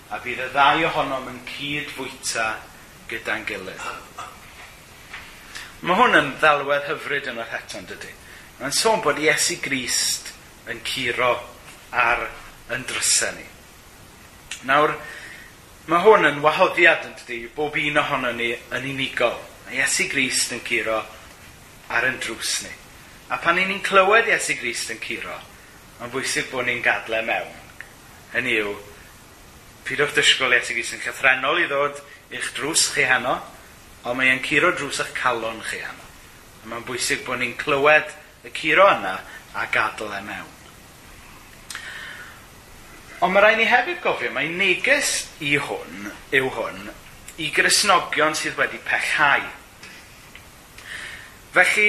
a 0.09 0.19
bydd 0.23 0.45
y 0.45 0.49
ddau 0.53 0.85
ohonom 0.89 1.29
yn 1.31 1.41
cyd 1.49 1.89
fwyta 1.95 2.47
gyda'n 3.09 3.45
gilydd. 3.47 3.83
Mae 5.85 5.99
hwn 5.99 6.17
yn 6.17 6.31
ddelwedd 6.41 6.87
hyfryd 6.89 7.29
yn 7.31 7.41
yr 7.43 7.51
heto'n 7.51 7.85
dydy. 7.89 8.13
Mae'n 8.57 8.73
sôn 8.73 9.03
bod 9.05 9.19
Iesu 9.21 9.59
Grist 9.61 10.31
yn 10.71 10.79
curo 10.85 11.35
ar 11.93 12.23
yn 12.73 12.85
drysau 12.89 13.35
ni. 13.37 13.45
Nawr, 14.65 14.95
Mae 15.87 16.03
hwn 16.03 16.27
yn 16.27 16.41
wahoddiad 16.43 17.05
yn 17.07 17.13
dydi, 17.15 17.37
bob 17.55 17.77
un 17.79 17.99
ohono 18.01 18.33
ni 18.35 18.49
yn 18.75 18.87
unigol. 18.89 19.37
Mae 19.63 19.77
Iesu 19.79 20.09
Grist 20.11 20.51
yn 20.51 20.59
curo 20.67 20.97
ar 21.95 22.07
yn 22.09 22.17
drws 22.19 22.57
ni. 22.65 22.71
A 23.31 23.37
pan 23.39 23.55
ni'n 23.55 23.79
clywed 23.85 24.27
Iesu 24.27 24.57
Grist 24.59 24.91
yn 24.91 24.99
curo, 24.99 25.37
mae'n 26.01 26.11
bwysig 26.11 26.49
bod 26.51 26.67
ni'n 26.67 26.83
gadle 26.83 27.21
mewn. 27.29 27.55
Hynny 28.33 28.57
yw, 28.65 28.73
pidwch 29.87 30.11
dysgol 30.17 30.57
Iesu 30.57 30.75
Grist 30.75 30.97
yn 30.97 31.05
llythrenol 31.05 31.63
i 31.63 31.71
ddod 31.71 32.03
i'ch 32.35 32.51
drws 32.59 32.89
chi 32.91 33.07
heno, 33.07 33.37
ond 34.03 34.19
mae'n 34.19 34.43
curo 34.43 34.73
drws 34.75 34.99
eich 35.05 35.15
calon 35.15 35.63
chi 35.69 35.79
heno. 35.85 36.11
Mae'n 36.67 36.83
bwysig 36.83 37.23
bod 37.23 37.39
ni'n 37.39 37.55
clywed 37.63 38.11
y 38.43 38.51
curo 38.59 38.91
yna 38.91 39.21
a 39.55 39.69
gadl 39.71 40.11
e 40.11 40.23
mewn. 40.27 40.56
Ond 43.17 43.33
mae 43.33 43.41
rhaid 43.41 43.57
ni 43.57 43.65
hefyd 43.65 44.01
gofio, 44.03 44.29
mae 44.33 44.49
neges 44.53 45.23
i 45.41 45.55
hwn 45.57 46.11
yw 46.37 46.51
hwn 46.53 46.83
i 47.41 47.47
grisnogion 47.53 48.35
sydd 48.37 48.57
wedi 48.59 48.77
pechau. 48.85 49.45
Felly, 51.55 51.87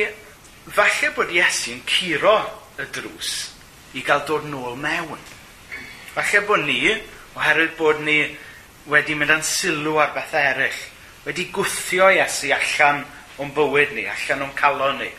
falle 0.72 1.10
bod 1.16 1.32
Iesu'n 1.32 1.82
curo 1.88 2.36
y 2.80 2.86
drws 2.96 3.32
i 3.96 4.04
gael 4.04 4.24
dod 4.28 4.48
nôl 4.48 4.76
mewn. 4.80 5.20
Falle 6.14 6.44
bod 6.48 6.64
ni, 6.64 6.80
oherwydd 7.36 7.76
bod 7.76 8.00
ni 8.04 8.18
wedi 8.88 9.16
mynd 9.16 9.36
â'n 9.36 9.44
sylw 9.44 10.00
ar 10.00 10.14
beth 10.16 10.36
eraill, 10.36 10.82
wedi 11.28 11.50
gwthio 11.52 12.08
Iesu 12.16 12.52
allan 12.56 13.04
o'n 13.36 13.52
bywyd 13.56 13.92
ni, 13.96 14.08
allan 14.08 14.48
o'n 14.48 14.56
calon 14.56 15.00
ni. 15.02 15.12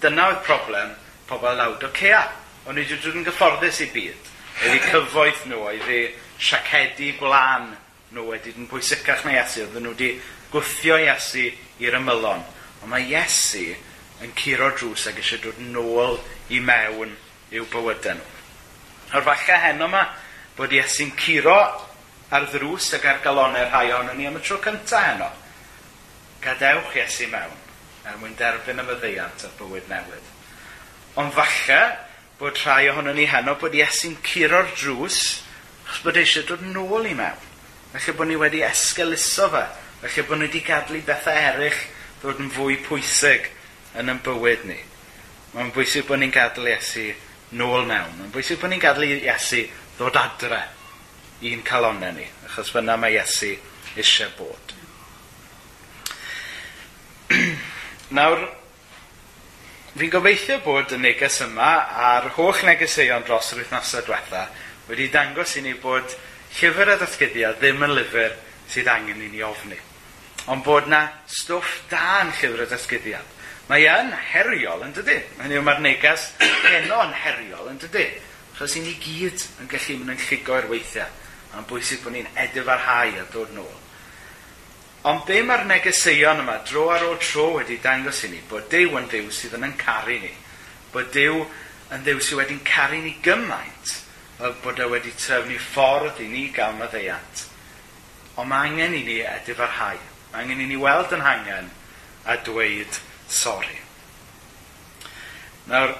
Dyna 0.00 0.30
oedd 0.32 0.44
problem 0.48 0.96
pobl 1.28 1.56
lawd 1.60 1.84
o 1.84 1.92
cea. 1.96 2.24
O'n 2.68 2.78
i 2.78 2.84
wedi 2.86 3.12
yn 3.12 3.24
gyfforddus 3.26 3.80
i 3.84 3.88
byd. 3.92 4.32
Ydy 4.62 4.78
cyfoeth 4.86 5.46
nhw, 5.50 5.62
oedd 5.66 5.82
ydy 5.82 6.02
siacedu 6.38 7.08
blan 7.18 7.72
nhw 8.14 8.26
wedi 8.28 8.52
yn 8.54 8.68
pwysicach 8.70 9.24
na 9.26 9.36
Iesu. 9.38 9.64
Oedd 9.66 9.80
nhw 9.82 9.94
wedi 9.94 10.10
gwthio 10.52 10.98
Iesu 11.02 11.48
i'r 11.82 11.96
ymylon. 11.98 12.44
Ond 12.82 12.92
mae 12.92 13.08
Iesu 13.10 13.64
yn 14.22 14.34
curo 14.38 14.70
drws 14.76 15.08
ac 15.10 15.18
eisiau 15.18 15.42
dod 15.48 15.58
nôl 15.72 16.18
i 16.54 16.60
mewn 16.62 17.16
i'w 17.52 17.66
bywydau 17.72 18.18
nhw. 18.18 18.28
O'r 19.12 19.26
falle 19.26 19.58
heno 19.64 19.88
yma 19.90 20.04
bod 20.56 20.72
Iesu'n 20.72 21.10
curo 21.18 21.56
ar 22.32 22.46
ddrws 22.52 22.92
ac 22.96 23.08
ar 23.10 23.18
galonau 23.24 23.66
rhai 23.66 23.90
ohono 23.92 24.14
ni 24.16 24.28
am 24.28 24.38
y 24.38 24.44
tro 24.44 24.60
cyntaf 24.62 25.08
heno. 25.08 25.28
Gadewch 26.44 26.94
Iesu 27.00 27.26
mewn 27.32 27.58
er 28.06 28.16
mwyn 28.20 28.38
derbyn 28.38 28.80
y 28.82 28.86
myddeiant 28.86 29.44
o'r 29.46 29.58
bywyd 29.58 29.90
newydd. 29.90 30.30
Ond 31.20 31.34
falle, 31.36 31.80
bod 32.42 32.58
rhai 32.58 32.88
ohonon 32.90 33.14
ni 33.14 33.28
heno 33.30 33.54
bod 33.54 33.74
Iesu'n 33.78 34.16
curo'r 34.26 34.72
drws 34.74 35.18
achos 35.86 36.00
bod 36.02 36.16
eisiau 36.18 36.42
dod 36.48 36.64
nôl 36.74 37.06
i 37.06 37.12
mewn. 37.14 37.44
Felly 37.92 38.14
bod 38.18 38.26
ni 38.26 38.38
wedi 38.40 38.64
esgeluso 38.66 39.46
fe. 39.52 39.60
Felly 40.02 40.24
bod 40.26 40.40
ni 40.40 40.48
wedi 40.48 40.62
gadlu 40.66 40.98
bethau 41.06 41.38
eraill 41.38 41.78
ddod 42.18 42.40
yn 42.42 42.50
fwy 42.50 42.80
pwysig 42.82 43.46
yn 43.94 44.10
ein 44.10 44.18
bywyd 44.26 44.66
ni. 44.66 44.80
Mae'n 45.52 45.70
bwysig 45.76 46.08
bod 46.08 46.18
ni'n 46.18 46.34
gadlu 46.34 46.66
Iesu 46.72 47.04
nôl 47.60 47.86
mewn. 47.86 48.10
Mae'n 48.18 48.34
bwysig 48.34 48.58
bod 48.58 48.74
ni'n 48.74 48.82
gadlu 48.82 49.06
Iesu 49.12 49.62
ddod 50.00 50.18
adre 50.18 50.64
i'n 51.46 51.62
calonau 51.66 52.10
ni, 52.16 52.26
achos 52.48 52.74
fyna 52.74 52.98
mae 52.98 53.20
Iesu 53.20 53.52
eisiau 53.94 54.34
bod. 54.40 54.74
Nawr, 58.18 58.48
Fi'n 59.92 60.08
gobeithio 60.08 60.54
bod 60.64 60.94
y 60.96 60.96
neges 60.96 61.42
yma 61.44 61.66
a'r 62.00 62.30
holl 62.38 62.62
negeseuon 62.64 63.26
dros 63.26 63.50
yr 63.52 63.58
wythnosau 63.60 64.00
diwetha 64.06 64.46
wedi 64.86 65.10
dangos 65.12 65.52
i 65.60 65.62
ni 65.66 65.74
bod 65.82 66.14
llyfr 66.56 66.94
y 66.94 66.96
ddatgyddiad 67.02 67.58
ddim 67.60 67.84
yn 67.84 67.92
lyfr 67.98 68.32
sydd 68.72 68.88
angen 68.88 69.20
i 69.20 69.28
ni 69.28 69.44
ofni. 69.44 69.76
Ond 70.48 70.64
bod 70.64 70.88
na 70.88 71.02
stwff 71.28 71.82
da 71.92 72.22
yn 72.22 72.32
llyfr 72.38 72.64
y 72.64 72.70
ddatgyddiad. 72.70 73.36
Mae 73.68 73.84
yn 73.92 74.16
heriol 74.30 74.88
yn 74.88 74.96
dydy. 74.96 75.18
Hynny 75.42 75.60
yw 75.60 75.68
mae'r 75.68 75.84
neges 75.84 76.30
heno 76.40 77.04
yn 77.04 77.12
heriol 77.26 77.68
yn 77.74 77.84
dydy. 77.84 78.08
Chos 78.56 78.80
i 78.80 78.86
ni 78.86 78.96
gyd 78.96 79.44
yn 79.60 79.68
gallu 79.76 80.00
mynd 80.00 80.16
yn 80.16 80.24
lligo'r 80.24 80.72
weithiau. 80.72 81.20
Mae'n 81.52 81.68
bwysig 81.68 82.00
bod 82.00 82.16
ni'n 82.16 82.32
edif 82.48 82.72
arhau 82.78 83.12
a 83.20 83.28
dod 83.36 83.52
nôl. 83.60 83.81
Ond 85.02 85.24
be 85.26 85.40
mae'r 85.42 85.64
negeseuon 85.66 86.44
yma 86.44 86.60
dro 86.62 86.84
ar 86.94 87.02
ôl 87.02 87.16
tro 87.18 87.48
wedi 87.56 87.80
dangos 87.82 88.20
i 88.22 88.28
ni 88.30 88.38
bod 88.46 88.68
Dyw 88.70 88.92
yn 89.00 89.08
ddiw 89.10 89.32
sydd 89.34 89.56
yn 89.58 89.72
caru 89.80 90.14
ni. 90.22 90.30
Bod 90.92 91.08
Dyw 91.14 91.40
yn 91.96 92.04
ddiw 92.06 92.20
sydd 92.22 92.38
wedi'n 92.38 92.60
caru 92.68 93.00
ni 93.02 93.16
gymaint 93.24 93.96
o 94.38 94.52
bod 94.62 94.78
e 94.78 94.86
wedi 94.92 95.10
trefnu 95.18 95.58
ffordd 95.58 96.20
i 96.22 96.28
ni 96.30 96.44
gael 96.54 96.76
maddeiant. 96.78 97.42
Ond 98.38 98.48
mae 98.48 98.70
angen 98.70 98.94
i 98.94 99.02
ni 99.08 99.16
edifarhau. 99.26 99.98
Mae 100.30 100.44
angen 100.44 100.62
i 100.62 100.68
ni 100.70 100.78
weld 100.78 101.10
yn 101.16 101.24
hangen 101.26 101.72
a 102.22 102.36
dweud 102.46 102.98
sori. 103.26 103.80
Nawr, 105.66 105.96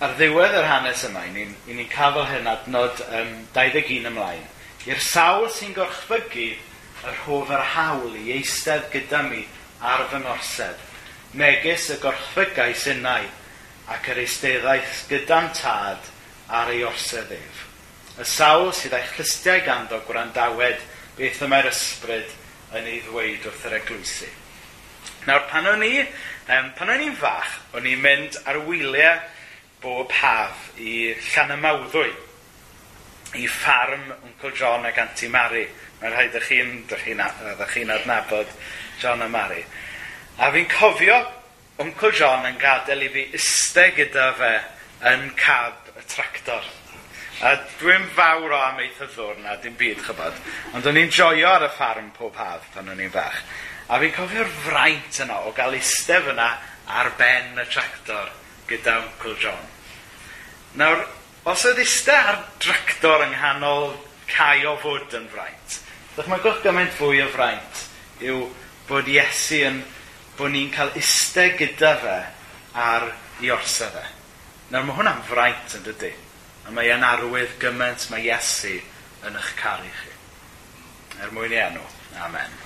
ar 0.00 0.16
ddiwedd 0.16 0.56
yr 0.56 0.70
hanes 0.70 1.04
yma, 1.08 1.26
i 1.28 1.34
ni'n 1.34 1.52
ni, 1.66 1.76
ni 1.82 1.86
cael 1.92 2.16
fel 2.16 2.30
hyn 2.32 2.48
adnod 2.48 3.04
um, 3.10 3.36
21 3.52 4.08
ymlaen. 4.08 4.48
I'r 4.88 5.04
sawl 5.04 5.50
sy'n 5.52 5.76
gorchfygu 5.76 6.48
yr 7.04 7.18
hof 7.26 7.50
yr 7.52 7.64
hawl 7.74 8.16
i 8.16 8.32
eistedd 8.38 8.88
gyda 8.92 9.22
mi 9.28 9.42
ar 9.84 10.06
fy 10.10 10.20
ngorsedd, 10.22 10.78
megis 11.36 11.90
y 11.92 11.98
gorchfygau 12.02 12.74
synnau 12.80 13.26
ac 13.92 14.10
yr 14.12 14.22
eisteddaeth 14.24 15.04
gyda'n 15.10 15.52
tad 15.56 16.10
ar 16.48 16.72
ei 16.72 16.82
orsedd 16.86 17.34
ef. 17.36 17.62
Y 18.16 18.24
sawl 18.24 18.72
sydd 18.74 18.96
eich 18.96 19.12
chlystiau 19.14 19.60
ganddo 19.66 20.00
gwrandawed 20.08 20.82
beth 21.18 21.42
yma'r 21.44 21.68
ysbryd 21.70 22.32
yn 22.76 22.88
ei 22.88 23.00
ddweud 23.04 23.46
wrth 23.46 23.66
yr 23.68 23.78
eglwysu. 23.80 24.28
Nawr, 25.26 25.42
pan 25.50 25.66
o'n 25.68 25.82
i, 25.84 25.94
um, 26.54 26.70
pan 26.78 26.92
o'n 26.94 27.02
i'n 27.02 27.16
fach, 27.18 27.58
o'n 27.74 27.86
i'n 27.90 28.02
mynd 28.02 28.38
ar 28.46 28.60
wyliau 28.66 29.18
bob 29.82 30.12
haf 30.22 30.70
i 30.80 31.12
Llanymawddwy, 31.32 32.12
i 33.36 33.46
ffarm 33.50 34.06
Uncle 34.22 34.52
John 34.56 34.86
ac 34.86 34.98
Auntie 35.02 35.28
Mary. 35.28 35.66
Mae'n 36.00 36.12
rhaid 36.12 36.36
ych 36.36 36.48
chi'n 36.50 36.72
chi, 36.90 37.16
chi 37.72 37.84
adnabod 37.88 38.50
John 39.00 39.24
a 39.24 39.28
Mary. 39.28 39.64
A 40.38 40.50
fi'n 40.52 40.68
cofio 40.68 41.20
Uncle 41.80 42.12
John 42.16 42.44
yn 42.48 42.58
gadael 42.60 43.06
i 43.06 43.12
fi 43.12 43.26
iste 43.36 43.90
gyda 43.96 44.30
fe 44.36 44.52
yn 45.12 45.30
cab 45.40 45.90
y 45.96 46.04
tractor. 46.08 46.64
A 47.44 47.52
dwi'n 47.80 48.06
fawr 48.16 48.54
o 48.56 48.60
amaethyddwr 48.70 49.42
na, 49.44 49.58
dim 49.60 49.76
byd 49.76 50.00
chybod. 50.04 50.38
Ond 50.76 50.88
o'n 50.88 51.00
i'n 51.00 51.12
joio 51.12 51.50
ar 51.50 51.66
y 51.66 51.72
ffarm 51.74 52.08
pob 52.16 52.36
haf 52.40 52.70
pan 52.72 52.88
o'n 52.92 53.02
i'n 53.04 53.12
fach. 53.12 53.42
A 53.92 54.00
fi'n 54.00 54.14
cofio'r 54.16 54.48
fraint 54.64 55.20
yna 55.24 55.42
o 55.44 55.52
gael 55.56 55.76
iste 55.76 56.20
fyna 56.24 56.48
ar 56.96 57.12
ben 57.18 57.60
y 57.60 57.66
tractor 57.68 58.32
gyda 58.68 58.98
Uncle 59.02 59.36
John. 59.40 59.68
Nawr, 60.80 61.04
os 61.46 61.64
oedd 61.68 61.80
iste 61.84 62.16
ar 62.16 62.40
tractor 62.60 63.24
yng 63.26 63.36
nghanol 63.36 63.92
cae 64.30 64.64
o 64.66 64.74
fod 64.82 65.14
yn 65.16 65.28
fraint, 65.30 65.76
Dychmygwch 66.16 66.62
gymaint 66.64 66.94
fwy 66.96 67.18
o 67.20 67.26
fraint 67.28 67.80
yw 68.24 68.46
bod 68.88 69.08
Iesu 69.12 69.58
yn, 69.66 69.82
bod 70.38 70.54
ni'n 70.54 70.70
cael 70.72 70.94
istedd 70.96 71.58
gyda 71.58 71.90
fe 72.00 72.14
ar 72.80 73.04
i 73.44 73.50
orsedd 73.52 73.98
e. 74.00 74.04
Nawr 74.72 74.86
mae 74.88 74.96
hwnna'n 74.96 75.20
fraint 75.28 75.76
yn 75.76 75.84
dydy. 75.84 76.14
A 76.64 76.72
mae 76.72 76.88
e'n 76.94 77.04
arwydd 77.04 77.58
gymaint 77.60 78.08
mae 78.08 78.24
Iesu 78.30 78.78
yn 79.28 79.36
eich 79.36 79.52
caru 79.60 79.92
chi. 80.00 80.16
Er 81.20 81.36
mwyn 81.36 81.52
i 81.52 81.60
enw. 81.66 81.84
Amen. 82.24 82.56